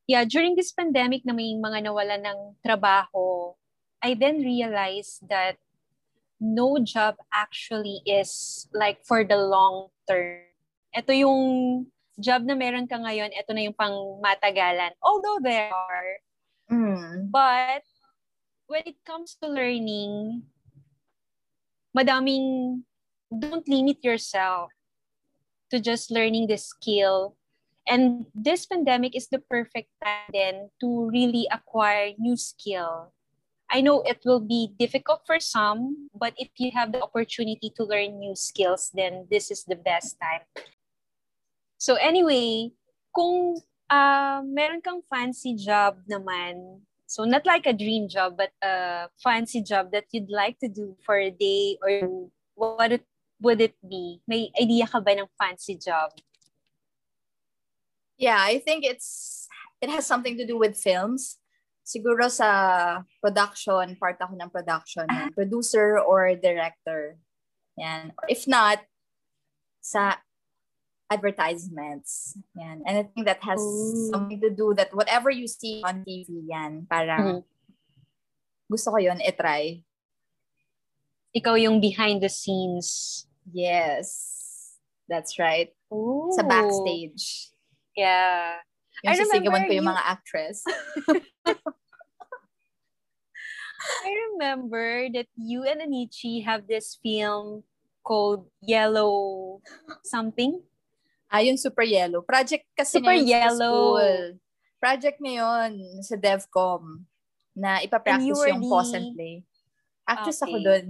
yeah, 0.03 0.27
during 0.27 0.59
this 0.59 0.75
pandemic 0.75 1.23
na 1.23 1.31
may 1.31 1.55
mga 1.55 1.87
nawala 1.87 2.19
ng 2.19 2.59
trabaho, 2.59 3.55
I 4.03 4.19
then 4.19 4.43
realized 4.43 5.23
that 5.31 5.62
no 6.43 6.75
job 6.83 7.15
actually 7.31 8.03
is 8.03 8.67
like 8.75 8.99
for 9.07 9.23
the 9.23 9.39
long 9.39 9.87
term. 10.03 10.43
Ito 10.91 11.15
yung 11.15 11.41
job 12.19 12.43
na 12.43 12.53
meron 12.53 12.85
ka 12.85 12.99
ngayon, 12.99 13.31
ito 13.31 13.55
na 13.55 13.63
yung 13.63 13.73
pang 13.73 14.19
matagalan. 14.19 14.91
Although 14.99 15.39
there 15.39 15.71
are, 15.71 16.19
Mm. 16.67 17.31
but 17.31 17.83
when 18.67 18.83
it 18.87 18.99
comes 19.07 19.35
to 19.39 19.47
learning, 19.47 20.43
madaming, 21.95 22.83
don't 23.31 23.67
limit 23.67 24.03
yourself 24.03 24.71
to 25.69 25.79
just 25.79 26.11
learning 26.11 26.47
the 26.47 26.57
skill. 26.57 27.35
And 27.83 28.25
this 28.31 28.65
pandemic 28.65 29.15
is 29.15 29.27
the 29.27 29.39
perfect 29.39 29.91
time 29.99 30.31
then 30.31 30.55
to 30.79 31.09
really 31.11 31.47
acquire 31.51 32.15
new 32.17 32.37
skill. 32.37 33.11
I 33.73 33.81
know 33.81 34.05
it 34.05 34.21
will 34.23 34.39
be 34.39 34.69
difficult 34.77 35.25
for 35.25 35.39
some, 35.41 36.09
but 36.13 36.37
if 36.37 36.49
you 36.61 36.69
have 36.77 36.93
the 36.93 37.01
opportunity 37.01 37.73
to 37.73 37.83
learn 37.83 38.19
new 38.19 38.35
skills, 38.35 38.91
then 38.93 39.25
this 39.31 39.49
is 39.49 39.65
the 39.65 39.75
best 39.75 40.21
time. 40.21 40.45
So 41.81 41.95
anyway, 41.97 42.69
kung 43.09 43.57
uh, 43.89 44.45
meron 44.45 44.85
kang 44.85 45.01
fancy 45.09 45.57
job 45.57 46.05
naman, 46.05 46.85
so 47.09 47.25
not 47.25 47.49
like 47.49 47.65
a 47.65 47.73
dream 47.73 48.05
job, 48.07 48.37
but 48.37 48.53
a 48.61 49.09
fancy 49.17 49.65
job 49.65 49.89
that 49.89 50.05
you'd 50.13 50.29
like 50.29 50.61
to 50.61 50.69
do 50.69 50.93
for 51.01 51.17
a 51.17 51.33
day 51.33 51.81
or 51.81 52.29
what 52.53 52.93
it, 52.93 53.03
would 53.41 53.59
it 53.59 53.73
be? 53.81 54.21
May 54.29 54.53
idea 54.53 54.85
ka 54.85 55.01
ba 55.01 55.17
ng 55.17 55.33
fancy 55.33 55.81
job? 55.81 56.13
Yeah, 58.21 58.37
I 58.37 58.61
think 58.61 58.85
it's 58.85 59.49
it 59.81 59.89
has 59.89 60.05
something 60.05 60.37
to 60.37 60.45
do 60.45 60.61
with 60.61 60.77
films. 60.77 61.41
Siguro 61.83 62.31
sa 62.31 63.03
production, 63.19 63.95
part 63.99 64.15
ako 64.15 64.39
ng 64.39 64.49
production, 64.49 65.03
yan. 65.11 65.35
producer 65.35 65.99
or 65.99 66.31
director. 66.39 67.19
Yan. 67.75 68.15
If 68.31 68.47
not, 68.47 68.79
sa 69.83 70.15
advertisements. 71.11 72.39
Yan. 72.55 72.87
Think 73.11 73.27
that 73.27 73.43
has 73.43 73.59
Ooh. 73.59 74.09
something 74.09 74.39
to 74.39 74.49
do 74.49 74.73
that 74.79 74.95
whatever 74.95 75.29
you 75.29 75.45
see 75.45 75.83
on 75.83 76.07
TV, 76.07 76.47
yan, 76.47 76.87
parang 76.87 77.43
gusto 78.71 78.95
ko 78.95 78.97
yun, 78.97 79.19
itry. 79.19 79.83
Ikaw 81.35 81.59
yung 81.59 81.83
behind 81.83 82.23
the 82.23 82.31
scenes. 82.31 83.27
Yes. 83.51 84.31
That's 85.11 85.35
right. 85.37 85.75
Ooh. 85.91 86.31
Sa 86.33 86.47
backstage. 86.47 87.51
Yeah. 87.93 88.63
Yung 89.01 89.13
I 89.13 89.17
sisigawan 89.17 89.65
remember 89.65 89.65
ko 89.65 89.73
yung 89.73 89.83
you- 89.83 89.91
mga 89.91 90.03
actress. 90.05 90.57
I 94.05 94.11
remember 94.31 95.09
that 95.13 95.27
you 95.35 95.63
and 95.67 95.81
Anichi 95.81 96.43
have 96.45 96.67
this 96.67 96.99
film 97.03 97.63
called 98.03 98.47
Yellow 98.61 99.59
something. 100.05 100.61
Ah, 101.27 101.39
yung 101.43 101.57
Super 101.57 101.83
Yellow. 101.83 102.21
Project 102.21 102.63
kasi 102.77 102.99
Super 103.01 103.17
Yellow. 103.17 103.97
school. 103.99 104.39
Project 104.79 105.17
ngayon 105.19 105.79
sa 106.03 106.15
DevCom 106.15 107.03
na 107.55 107.79
you 107.81 107.87
ipapractice 107.87 108.37
were 108.37 108.47
yung 108.51 108.61
the- 108.61 108.69
pause 108.69 108.93
and 108.93 109.15
play. 109.15 109.43
Actress 110.07 110.43
ako 110.43 110.59
Okay. 110.59 110.63
dun. 110.63 110.85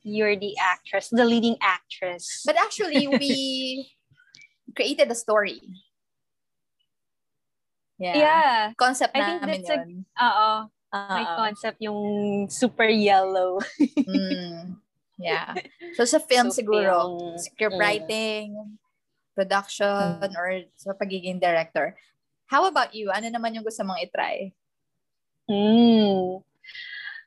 You're 0.00 0.36
the 0.36 0.56
actress, 0.56 1.08
the 1.12 1.24
leading 1.28 1.56
actress. 1.60 2.40
But 2.48 2.56
actually, 2.56 3.04
we 3.08 3.92
created 4.76 5.12
a 5.12 5.16
story. 5.18 5.60
Yeah. 8.00 8.16
yeah. 8.16 8.56
Concept 8.80 9.12
I 9.12 9.20
think 9.20 9.38
namin 9.44 9.60
that's 9.60 9.68
yun. 9.68 10.08
Oo. 10.16 10.50
May 10.90 11.22
ah. 11.28 11.36
concept 11.36 11.78
yung 11.84 12.00
super 12.50 12.88
yellow. 12.88 13.60
Mm. 13.78 14.80
Yeah. 15.20 15.52
So 16.00 16.08
sa 16.08 16.16
film 16.16 16.48
So, 16.48 16.64
siguro, 16.64 16.96
film. 16.96 17.36
script 17.36 17.76
Mm. 17.76 17.82
writing, 17.84 18.46
production, 19.36 20.32
or 20.32 20.64
sa 20.80 20.96
pagiging 20.96 21.36
director. 21.36 21.92
How 22.48 22.64
about 22.64 22.96
you? 22.96 23.12
Ano 23.12 23.28
naman 23.28 23.52
yung 23.52 23.62
gusto 23.62 23.84
mong 23.84 24.00
itry? 24.00 24.56
Mm. 25.44 26.40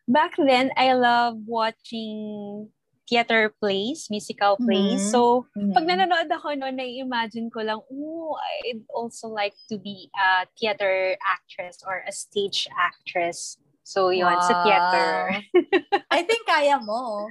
Back 0.10 0.36
then, 0.42 0.74
I 0.76 0.98
love 0.98 1.40
watching 1.46 2.74
theater 3.14 3.54
plays, 3.62 4.10
musical 4.10 4.58
plays. 4.58 5.06
Mhm. 5.06 5.12
So, 5.14 5.46
Mhm. 5.54 5.74
pag 5.78 5.86
nanonood 5.86 6.30
ako 6.34 6.58
noon, 6.58 6.82
nai-imagine 6.82 7.54
ko 7.54 7.62
lang, 7.62 7.78
oh, 7.86 8.34
I'd 8.66 8.82
also 8.90 9.30
like 9.30 9.54
to 9.70 9.78
be 9.78 10.10
a 10.18 10.50
theater 10.58 11.14
actress 11.22 11.86
or 11.86 12.02
a 12.10 12.12
stage 12.12 12.66
actress. 12.74 13.62
So, 13.86 14.10
yun, 14.10 14.42
sa 14.42 14.58
theater. 14.66 15.38
I 16.10 16.26
think 16.26 16.50
kaya 16.50 16.82
mo. 16.82 17.30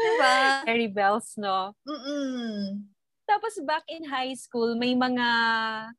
diba? 0.00 0.64
Very 0.64 0.88
bells, 0.88 1.36
no? 1.36 1.76
Mm-mm. 1.84 2.80
Tapos 3.28 3.60
back 3.68 3.84
in 3.92 4.08
high 4.08 4.32
school, 4.32 4.72
may 4.80 4.96
mga, 4.96 5.28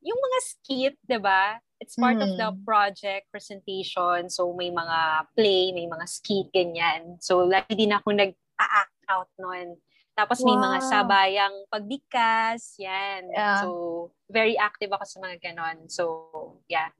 yung 0.01 0.17
mga 0.17 0.39
skit, 0.41 0.95
di 1.05 1.19
ba? 1.21 1.61
It's 1.77 1.93
part 1.95 2.17
of 2.19 2.33
the 2.35 2.49
Mm. 2.51 2.65
project 2.65 3.29
presentation. 3.29 4.27
So 4.33 4.49
may 4.51 4.73
mga 4.73 5.29
play, 5.37 5.71
may 5.71 5.85
mga 5.85 6.09
skit, 6.09 6.49
ganyan. 6.51 7.21
So 7.21 7.45
lagi 7.45 7.71
din 7.77 7.93
ako 7.93 8.17
nag-act 8.59 8.99
out 9.07 9.29
noon. 9.39 9.79
Tapos 10.19 10.43
may 10.43 10.51
mga 10.51 10.79
Wow. 10.83 10.89
sabayang 10.91 11.55
pagbigkas, 11.71 12.75
yan. 12.75 13.31
Yeah. 13.31 13.63
So 13.63 14.11
very 14.27 14.59
active 14.59 14.91
ako 14.91 15.05
sa 15.07 15.17
mga 15.23 15.39
ganon. 15.39 15.87
So 15.87 16.59
yeah, 16.67 16.91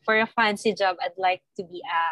for 0.00 0.16
a 0.16 0.24
fancy 0.26 0.72
job, 0.72 0.96
I'd 1.04 1.20
like 1.20 1.44
to 1.60 1.62
be 1.64 1.84
a 1.84 2.02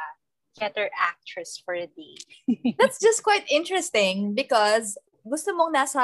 theater 0.52 0.92
actress 0.92 1.56
for 1.56 1.72
a 1.72 1.88
day. 1.88 2.20
That's 2.78 3.00
just 3.00 3.24
quite 3.24 3.48
interesting 3.48 4.36
because 4.36 5.00
gusto 5.24 5.56
mong 5.56 5.72
nasa 5.72 6.02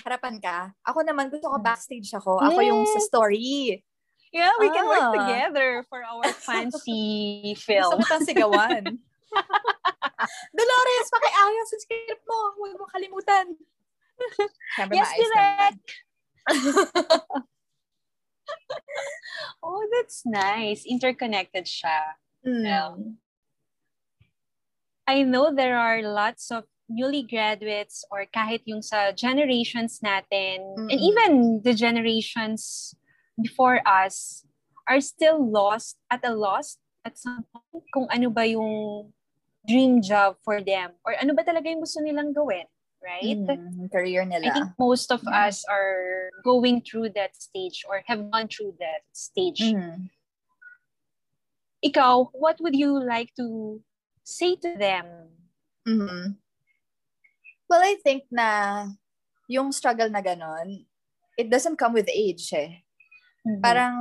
harapan 0.00 0.40
ka. 0.40 0.72
Ako 0.88 1.04
naman, 1.04 1.28
gusto 1.28 1.52
ko 1.52 1.60
backstage 1.60 2.08
ako. 2.16 2.40
Ako 2.40 2.64
yung 2.64 2.88
sa 2.88 3.04
story. 3.04 3.84
Yeah, 4.32 4.56
we 4.56 4.72
can 4.72 4.86
work 4.88 5.04
Ah. 5.04 5.12
together 5.12 5.84
for 5.90 6.00
our 6.00 6.24
fancy 6.32 7.52
Gusto 7.52 7.66
film. 7.66 7.98
ko 8.00 8.04
tang 8.08 8.24
sigawan. 8.24 8.82
Dolores, 10.56 11.08
pakiayos 11.10 11.68
sa 11.70 11.78
script 11.80 12.24
mo. 12.26 12.38
Huwag 12.58 12.72
mo 12.76 12.84
kalimutan. 12.90 13.46
Siyempre, 14.76 14.94
Yes, 14.96 15.10
naman. 15.16 15.72
Oh, 19.62 19.86
that's 19.92 20.26
nice. 20.26 20.82
Interconnected 20.82 21.68
siya. 21.68 22.18
Mm. 22.42 23.14
I 25.06 25.22
know 25.22 25.54
there 25.54 25.78
are 25.78 26.02
lots 26.02 26.50
of 26.50 26.64
newly 26.90 27.22
graduates 27.22 28.02
or 28.10 28.26
kahit 28.26 28.66
yung 28.66 28.82
sa 28.82 29.14
generations 29.14 30.02
natin 30.02 30.58
and 30.90 30.98
Mm-mm. 30.98 31.06
even 31.06 31.30
the 31.62 31.74
generations 31.74 32.94
before 33.38 33.78
us 33.86 34.42
are 34.90 34.98
still 34.98 35.38
lost 35.38 36.02
at 36.10 36.26
a 36.26 36.34
loss 36.34 36.82
at 37.06 37.14
some 37.14 37.46
point 37.54 37.86
kung 37.94 38.10
ano 38.10 38.26
ba 38.26 38.42
yung 38.42 39.06
dream 39.68 40.00
job 40.00 40.36
for 40.44 40.60
them 40.64 40.96
or 41.04 41.14
ano 41.20 41.34
ba 41.36 41.44
talaga 41.44 41.68
yung 41.68 41.84
gusto 41.84 42.00
nilang 42.00 42.32
gawin, 42.32 42.64
right? 43.04 43.36
Mm, 43.36 43.92
career 43.92 44.24
I 44.24 44.50
think 44.50 44.72
nila. 44.72 44.74
most 44.80 45.12
of 45.12 45.20
Yeah. 45.24 45.48
us 45.52 45.64
are 45.68 46.30
going 46.44 46.80
through 46.80 47.12
that 47.16 47.36
stage 47.36 47.84
or 47.88 48.00
have 48.08 48.30
gone 48.32 48.48
through 48.48 48.76
that 48.80 49.04
stage. 49.12 49.60
Mm. 49.60 50.08
Ikaw, 51.84 52.32
what 52.36 52.60
would 52.60 52.76
you 52.76 52.92
like 53.00 53.32
to 53.40 53.80
say 54.24 54.56
to 54.60 54.76
them? 54.76 55.32
Mhm. 55.88 56.36
Well, 57.68 57.80
I 57.80 57.96
think 58.04 58.28
na 58.28 58.88
yung 59.48 59.72
struggle 59.72 60.10
na 60.12 60.20
ganon, 60.20 60.84
it 61.40 61.48
doesn't 61.48 61.80
come 61.80 61.96
with 61.96 62.08
age 62.12 62.52
eh. 62.52 62.84
Mm-hmm. 63.46 63.64
Parang 63.64 63.96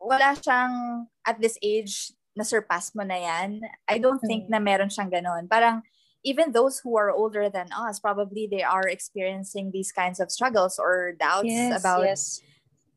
wala 0.00 0.32
siyang 0.38 1.04
at 1.26 1.36
this 1.42 1.58
age 1.60 2.16
na 2.38 2.46
surpass 2.46 2.94
mo 2.94 3.02
na 3.02 3.18
yan. 3.18 3.58
I 3.90 3.98
don't 3.98 4.22
think 4.22 4.46
Mm. 4.46 4.50
na 4.54 4.60
meron 4.62 4.94
siyang 4.94 5.10
ganon. 5.10 5.50
Parang 5.50 5.82
even 6.22 6.54
those 6.54 6.78
who 6.78 6.94
are 6.94 7.10
older 7.10 7.50
than 7.50 7.66
us, 7.74 7.98
probably 7.98 8.46
they 8.46 8.62
are 8.62 8.86
experiencing 8.86 9.74
these 9.74 9.90
kinds 9.90 10.22
of 10.22 10.30
struggles 10.30 10.78
or 10.78 11.18
doubts 11.18 11.50
yes, 11.50 11.74
about 11.74 12.06
yes. 12.06 12.38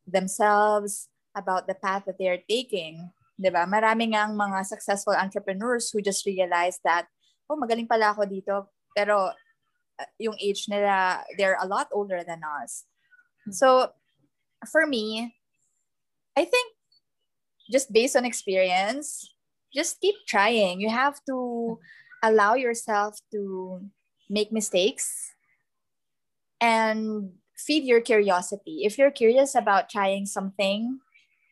themselves, 0.05 1.09
about 1.33 1.65
the 1.65 1.73
path 1.73 2.05
that 2.05 2.21
they're 2.21 2.45
taking. 2.45 3.09
'Di 3.41 3.49
ba? 3.49 3.65
Marami 3.65 4.13
ngang 4.13 4.37
mga 4.37 4.61
successful 4.69 5.17
entrepreneurs 5.17 5.89
who 5.89 6.05
just 6.05 6.21
realized 6.29 6.85
that, 6.85 7.09
oh, 7.49 7.57
magaling 7.57 7.89
pala 7.89 8.13
ako 8.13 8.29
dito. 8.29 8.69
Pero 8.93 9.33
uh, 9.97 10.09
yung 10.21 10.37
age 10.37 10.69
nila, 10.69 11.25
they're 11.33 11.57
a 11.57 11.65
lot 11.65 11.89
older 11.89 12.21
than 12.21 12.45
us. 12.45 12.85
So, 13.49 13.89
for 14.69 14.85
me, 14.85 15.33
I 16.37 16.45
think 16.45 16.77
just 17.71 17.89
based 17.89 18.13
on 18.13 18.27
experience, 18.27 19.30
just 19.73 19.99
keep 20.01 20.15
trying. 20.27 20.81
You 20.81 20.89
have 20.89 21.19
to 21.27 21.79
allow 22.23 22.55
yourself 22.55 23.19
to 23.31 23.81
make 24.29 24.51
mistakes 24.51 25.33
and 26.59 27.31
feed 27.57 27.83
your 27.83 28.01
curiosity. 28.01 28.83
If 28.85 28.97
you're 28.97 29.11
curious 29.11 29.55
about 29.55 29.89
trying 29.89 30.25
something, 30.25 30.99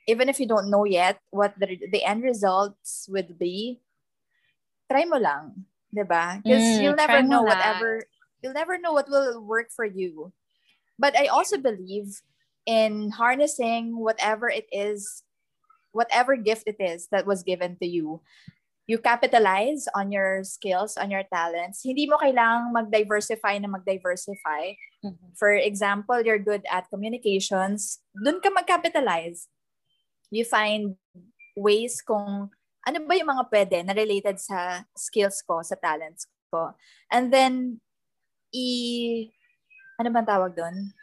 even 0.07 0.29
if 0.29 0.39
you 0.39 0.47
don't 0.47 0.69
know 0.69 0.85
yet 0.85 1.19
what 1.29 1.53
the, 1.59 1.79
the 1.91 2.03
end 2.03 2.23
results 2.23 3.07
would 3.09 3.37
be, 3.37 3.81
try 4.89 5.05
mo 5.05 5.17
lang, 5.17 5.65
'di 5.93 6.03
ba? 6.05 6.41
Because 6.41 6.65
Mm, 6.65 6.81
you'll 6.81 6.97
never 6.97 7.21
know 7.21 7.41
lang. 7.45 7.57
whatever 7.57 7.89
you'll 8.41 8.57
never 8.57 8.77
know 8.79 8.93
what 8.93 9.09
will 9.09 9.41
work 9.43 9.69
for 9.69 9.85
you. 9.85 10.31
But 10.97 11.15
I 11.15 11.27
also 11.27 11.57
believe 11.57 12.21
in 12.65 13.11
harnessing 13.11 13.97
whatever 13.97 14.49
it 14.49 14.67
is, 14.71 15.23
whatever 15.91 16.35
gift 16.35 16.63
it 16.67 16.77
is 16.79 17.07
that 17.11 17.25
was 17.25 17.43
given 17.43 17.77
to 17.81 17.87
you. 17.87 18.21
You 18.89 18.97
capitalize 18.97 19.85
on 19.93 20.11
your 20.11 20.41
skills, 20.43 20.97
on 20.97 21.13
your 21.13 21.21
talents. 21.29 21.85
Hindi 21.85 22.09
mo 22.09 22.17
kailangang 22.17 22.73
mag-diversify 22.73 23.61
na 23.61 23.69
mag-diversify. 23.69 24.73
Mhm. 25.05 25.37
For 25.37 25.53
example, 25.53 26.25
you're 26.25 26.41
good 26.41 26.65
at 26.65 26.89
communications, 26.89 28.01
dun 28.17 28.41
ka 28.41 28.49
mag-capitalize. 28.49 29.45
You 30.33 30.41
find 30.45 30.97
ways 31.53 32.01
kung 32.01 32.49
ano 32.87 32.97
ba 33.05 33.13
yung 33.13 33.29
mga 33.29 33.45
pwede 33.53 33.77
na 33.85 33.93
related 33.93 34.41
sa 34.41 34.89
skills 34.97 35.45
ko, 35.45 35.61
sa 35.61 35.77
talents 35.77 36.25
ko. 36.49 36.73
And 37.13 37.29
then, 37.29 37.81
i... 38.49 39.29
Ano 39.99 40.09
ba 40.15 40.23
ang 40.23 40.29
tawag 40.31 40.55
doon? 40.55 40.95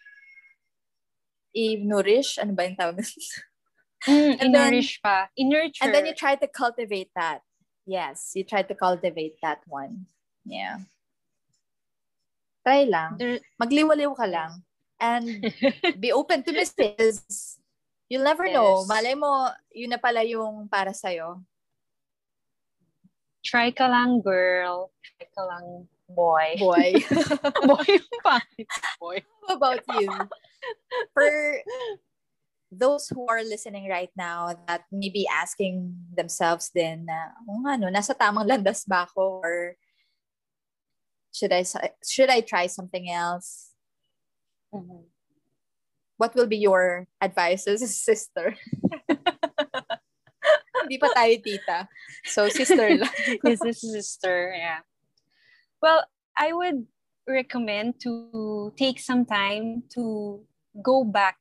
I-nourish? 1.55 2.41
Ano 2.41 2.57
ba 2.57 2.65
yung 2.67 2.79
tawag 2.81 2.99
doon? 2.99 3.15
Mm, 4.07 4.33
And 4.39 4.43
in-nourish 4.55 5.03
pa. 5.03 5.27
In-nurture. 5.37 5.83
And 5.83 5.91
then 5.95 6.07
you 6.07 6.15
try 6.15 6.35
to 6.39 6.47
cultivate 6.47 7.11
that. 7.19 7.43
Yes, 7.87 8.33
you 8.35 8.43
try 8.43 8.63
to 8.63 8.75
cultivate 8.75 9.39
that 9.43 9.63
one. 9.67 10.07
Yeah. 10.47 10.83
Try 12.67 12.87
lang. 12.87 13.19
There- 13.19 13.43
Magliwaliw 13.63 14.15
ka 14.17 14.27
lang. 14.27 14.63
And 14.99 15.27
be 16.03 16.11
open 16.11 16.43
to 16.47 16.53
mistakes. 16.55 17.59
You'll 18.09 18.27
never 18.27 18.47
know. 18.51 18.83
Yes. 18.83 18.89
Malay 18.89 19.15
mo, 19.19 19.51
yun 19.75 19.91
na 19.91 19.99
pala 19.99 20.23
yung 20.23 20.71
para 20.71 20.95
sa'yo. 20.95 21.43
Try 23.43 23.71
ka 23.71 23.87
lang, 23.87 24.23
girl. 24.23 24.91
Try 25.03 25.27
ka 25.31 25.43
lang, 25.47 25.87
boy. 26.11 26.59
Boy. 26.59 26.99
boy 27.71 27.87
yung 27.87 28.19
pangit. 28.23 28.71
Boy. 28.99 29.23
How 29.47 29.55
about 29.55 29.83
you? 29.99 30.11
For 31.15 31.31
those 32.71 33.09
who 33.09 33.27
are 33.29 33.43
listening 33.43 33.89
right 33.89 34.11
now 34.17 34.55
that 34.67 34.85
may 34.91 35.09
be 35.09 35.27
asking 35.31 35.95
themselves 36.15 36.71
then 36.75 37.07
na, 37.07 37.31
oh 37.49 37.61
nga 37.63 37.79
no, 37.79 37.89
nasa 37.89 38.15
tamang 38.15 38.47
landas 38.51 38.87
ba 38.87 39.07
ako? 39.07 39.41
Or 39.43 39.77
should 41.33 41.53
I, 41.53 41.65
should 42.03 42.31
I 42.31 42.41
try 42.41 42.67
something 42.67 43.11
else? 43.11 43.73
Mhm. 44.75 45.05
What 46.17 46.35
will 46.35 46.49
be 46.49 46.57
your 46.57 47.07
advice 47.21 47.67
as 47.69 47.83
a 47.83 47.89
sister? 48.09 48.57
Hindi 50.87 51.03
pa 51.03 51.11
tayo 51.13 51.35
tita. 51.43 51.89
So, 52.25 52.49
sister 52.49 52.95
lang. 52.95 53.11
His 53.43 53.59
sister, 53.75 54.55
yeah. 54.55 54.87
Well, 55.83 56.07
I 56.39 56.53
would 56.55 56.87
recommend 57.27 57.99
to 58.07 58.73
take 58.79 59.01
some 59.03 59.27
time 59.27 59.83
to 59.99 60.47
go 60.79 61.03
back 61.03 61.37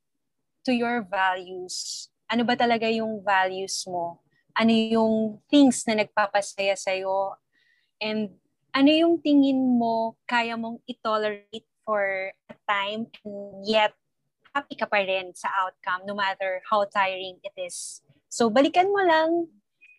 to 0.65 0.73
your 0.73 1.05
values. 1.05 2.09
Ano 2.27 2.43
ba 2.43 2.57
talaga 2.57 2.89
yung 2.89 3.21
values 3.21 3.85
mo? 3.85 4.19
Ano 4.57 4.73
yung 4.73 5.39
things 5.47 5.85
na 5.85 6.01
nagpapasaya 6.01 6.73
sa'yo? 6.73 7.37
And 8.01 8.33
ano 8.75 8.89
yung 8.91 9.21
tingin 9.23 9.79
mo 9.79 10.19
kaya 10.27 10.57
mong 10.59 10.83
itolerate 10.83 11.69
for 11.87 12.33
a 12.49 12.55
time 12.67 13.07
and 13.23 13.63
yet 13.63 13.93
happy 14.51 14.75
ka 14.75 14.89
pa 14.89 14.99
rin 15.05 15.31
sa 15.31 15.47
outcome 15.63 16.03
no 16.09 16.17
matter 16.17 16.59
how 16.67 16.83
tiring 16.83 17.39
it 17.45 17.55
is. 17.55 18.01
So 18.27 18.51
balikan 18.51 18.91
mo 18.91 18.99
lang 18.99 19.47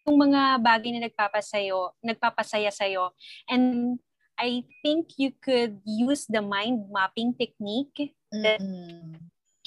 yung 0.04 0.18
mga 0.18 0.60
bagay 0.60 0.90
na 0.92 1.08
nagpapasayo, 1.08 1.94
nagpapasaya 2.04 2.70
sa'yo. 2.70 3.16
And 3.48 3.96
I 4.36 4.68
think 4.84 5.16
you 5.16 5.32
could 5.32 5.80
use 5.82 6.28
the 6.28 6.44
mind 6.44 6.92
mapping 6.92 7.32
technique 7.32 8.12
that 8.30 8.60
mm-hmm. 8.60 9.16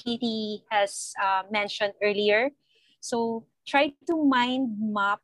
Katie 0.04 0.64
has 0.70 1.12
uh, 1.22 1.42
mentioned 1.50 1.94
earlier. 2.02 2.50
So 3.00 3.44
try 3.66 3.92
to 4.08 4.24
mind 4.24 4.76
map 4.80 5.20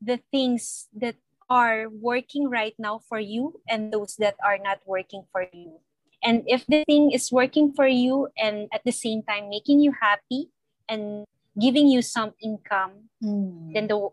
the 0.00 0.20
things 0.30 0.88
that 0.96 1.16
are 1.48 1.88
working 1.90 2.48
right 2.48 2.74
now 2.78 3.00
for 3.08 3.18
you 3.18 3.60
and 3.68 3.92
those 3.92 4.16
that 4.16 4.36
are 4.44 4.58
not 4.58 4.78
working 4.86 5.24
for 5.32 5.46
you. 5.52 5.80
And 6.22 6.44
if 6.46 6.66
the 6.66 6.84
thing 6.84 7.10
is 7.10 7.32
working 7.32 7.72
for 7.72 7.86
you 7.86 8.28
and 8.38 8.68
at 8.72 8.84
the 8.84 8.92
same 8.92 9.22
time 9.22 9.48
making 9.48 9.80
you 9.80 9.92
happy 9.98 10.50
and 10.88 11.24
giving 11.58 11.88
you 11.88 12.02
some 12.02 12.32
income, 12.42 13.10
mm. 13.22 13.72
then 13.72 13.88
the 13.88 14.08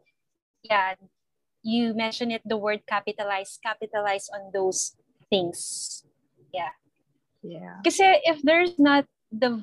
yeah, 0.63 0.95
you 1.61 1.93
mentioned 1.93 2.31
it 2.31 2.41
the 2.45 2.57
word 2.57 2.87
capitalize, 2.87 3.59
capitalize 3.61 4.29
on 4.33 4.51
those 4.53 4.95
things. 5.29 6.03
Yeah. 6.53 6.73
Yeah. 7.43 7.83
Kasi 7.83 8.23
if 8.23 8.41
there's 8.41 8.79
not 8.79 9.05
the 9.31 9.59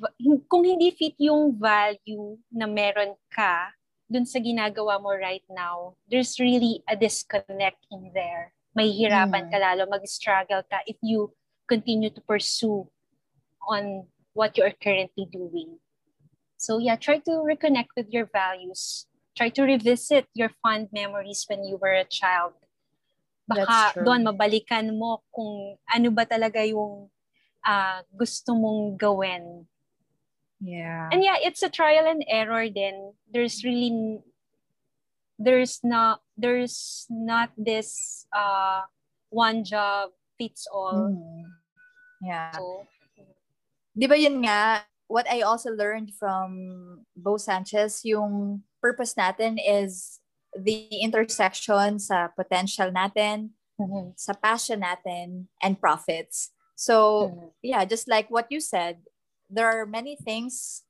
kung 0.49 0.65
hindi 0.65 0.93
fit 0.93 1.17
yung 1.17 1.57
value 1.57 2.37
na 2.53 2.69
meron 2.69 3.17
ka 3.33 3.73
dun 4.09 4.29
sa 4.29 4.39
ginagawa 4.39 5.01
mo 5.01 5.11
right 5.17 5.45
now, 5.49 5.97
there's 6.07 6.37
really 6.37 6.85
a 6.85 6.95
disconnect 6.97 7.81
in 7.89 8.13
there. 8.13 8.53
May 8.77 8.93
hirapan 8.93 9.49
mm. 9.49 9.51
ka 9.51 9.59
lalo, 9.59 9.89
mag-struggle 9.89 10.63
ka 10.69 10.85
if 10.85 11.01
you 11.01 11.33
continue 11.65 12.13
to 12.13 12.21
pursue 12.21 12.85
on 13.65 14.05
what 14.37 14.59
you 14.59 14.65
are 14.67 14.77
currently 14.77 15.25
doing. 15.31 15.81
So 16.61 16.79
yeah, 16.79 16.97
try 16.97 17.19
to 17.25 17.41
reconnect 17.41 17.97
with 17.97 18.13
your 18.13 18.29
values. 18.29 19.07
Try 19.35 19.49
to 19.57 19.63
revisit 19.65 20.29
your 20.35 20.53
fond 20.63 20.93
memories 20.93 21.45
when 21.49 21.65
you 21.65 21.81
were 21.81 21.97
a 21.97 22.07
child. 22.07 22.55
Baka 23.45 24.01
doon 24.01 24.25
mabalikan 24.25 24.95
mo 24.97 25.21
kung 25.29 25.77
ano 25.91 26.09
ba 26.13 26.25
talaga 26.25 26.65
yung 26.65 27.13
uh, 27.67 28.05
gusto 28.17 28.55
mong 28.55 28.97
gawin. 28.97 29.67
Yeah. 30.61 31.09
And 31.13 31.25
yeah, 31.25 31.37
it's 31.43 31.63
a 31.63 31.69
trial 31.69 32.07
and 32.07 32.25
error 32.29 32.69
then. 32.71 33.13
There's 33.33 33.65
really 33.65 34.21
there's 35.39 35.83
not 35.83 36.23
there's 36.39 37.07
not 37.11 37.51
this 37.59 38.25
uh 38.33 38.87
one 39.31 39.65
job 39.65 40.11
fits 40.39 40.67
all. 40.73 41.11
Mm. 41.11 41.45
Yeah. 42.23 42.53
So, 42.53 42.87
Di 43.95 44.11
ba 44.11 44.19
yun 44.19 44.43
nga, 44.43 44.83
what 45.07 45.27
I 45.31 45.47
also 45.47 45.71
learned 45.71 46.11
from 46.19 47.07
Bo 47.15 47.39
Sanchez, 47.39 48.03
yung 48.03 48.67
purpose 48.83 49.15
natin 49.15 49.63
is 49.63 50.19
the 50.51 50.91
intersection 50.99 52.03
sa 52.03 52.27
potential 52.35 52.91
natin, 52.91 53.55
mm-hmm. 53.79 54.19
sa 54.19 54.35
passion 54.35 54.83
natin, 54.83 55.47
and 55.63 55.79
profits. 55.79 56.51
So, 56.75 57.31
mm-hmm. 57.31 57.47
yeah, 57.63 57.85
just 57.85 58.09
like 58.09 58.31
what 58.31 58.47
you 58.51 58.61
said, 58.61 58.99
there 59.51 59.71
are 59.71 59.87
many 59.87 60.17
things 60.17 60.83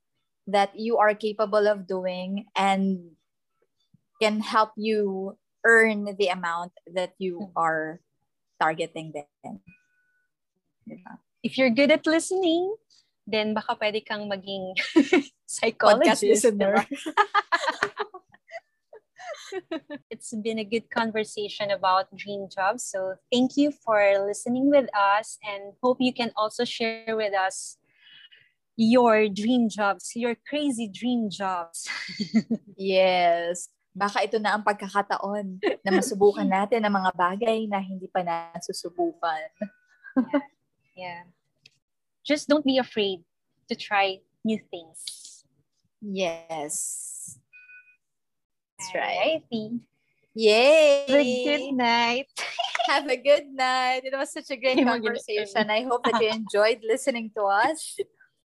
that 0.46 0.78
you 0.78 0.98
are 0.98 1.14
capable 1.14 1.66
of 1.66 1.86
doing 1.86 2.46
and 2.56 3.16
can 4.20 4.40
help 4.40 4.72
you 4.76 5.36
earn 5.64 6.04
the 6.18 6.28
amount 6.28 6.72
that 6.92 7.12
you 7.18 7.40
mm-hmm. 7.40 7.58
are 7.58 8.00
targeting 8.60 9.12
then. 9.12 9.60
Yeah. 10.86 11.20
If 11.42 11.58
you're 11.58 11.72
good 11.72 11.90
at 11.90 12.06
listening, 12.06 12.76
then 13.26 13.52
baka 13.52 13.76
pwede 13.76 14.04
kang 14.04 14.28
maging 14.28 14.76
psychologist. 15.46 16.22
Podcast 16.24 16.28
listener. 16.28 16.76
it's 20.10 20.34
been 20.42 20.58
a 20.58 20.64
good 20.64 20.90
conversation 20.90 21.70
about 21.70 22.14
dream 22.16 22.48
jobs. 22.48 22.84
So 22.84 23.14
thank 23.32 23.56
you 23.56 23.72
for 23.72 24.00
listening 24.26 24.70
with 24.70 24.88
us 24.94 25.38
and 25.44 25.74
hope 25.82 25.98
you 26.00 26.12
can 26.12 26.32
also 26.36 26.64
share 26.64 27.16
with 27.16 27.34
us 27.34 27.78
your 28.76 29.28
dream 29.28 29.68
jobs, 29.68 30.12
your 30.14 30.34
crazy 30.48 30.88
dream 30.88 31.30
jobs. 31.30 31.88
yes. 32.76 33.68
Baka 33.94 34.26
ito 34.26 34.42
na 34.42 34.58
ang 34.58 34.66
pagkakataon 34.66 35.62
na 35.86 35.90
masubukan 35.94 36.46
natin 36.46 36.82
ang 36.82 36.94
mga 36.98 37.14
bagay 37.14 37.70
na 37.70 37.78
hindi 37.78 38.10
pa 38.10 38.26
nasusubukan. 38.26 39.46
yeah. 40.18 40.42
yeah. 40.98 41.22
Just 42.26 42.50
don't 42.50 42.66
be 42.66 42.82
afraid 42.82 43.22
to 43.70 43.78
try 43.78 44.18
new 44.42 44.58
things. 44.58 45.44
Yes. 46.02 47.13
That's 48.84 48.94
right. 48.94 49.42
Yay! 50.34 51.04
Have 51.08 51.16
a 51.16 51.44
good 51.44 51.76
night. 51.76 52.26
Have 52.88 53.08
a 53.08 53.16
good 53.16 53.46
night. 53.48 54.02
It 54.04 54.12
was 54.12 54.32
such 54.32 54.50
a 54.50 54.56
great 54.56 54.84
conversation. 54.84 55.70
I 55.70 55.84
hope 55.84 56.04
that 56.04 56.20
you 56.20 56.28
enjoyed 56.28 56.80
listening 56.84 57.30
to 57.36 57.44
us. 57.44 57.96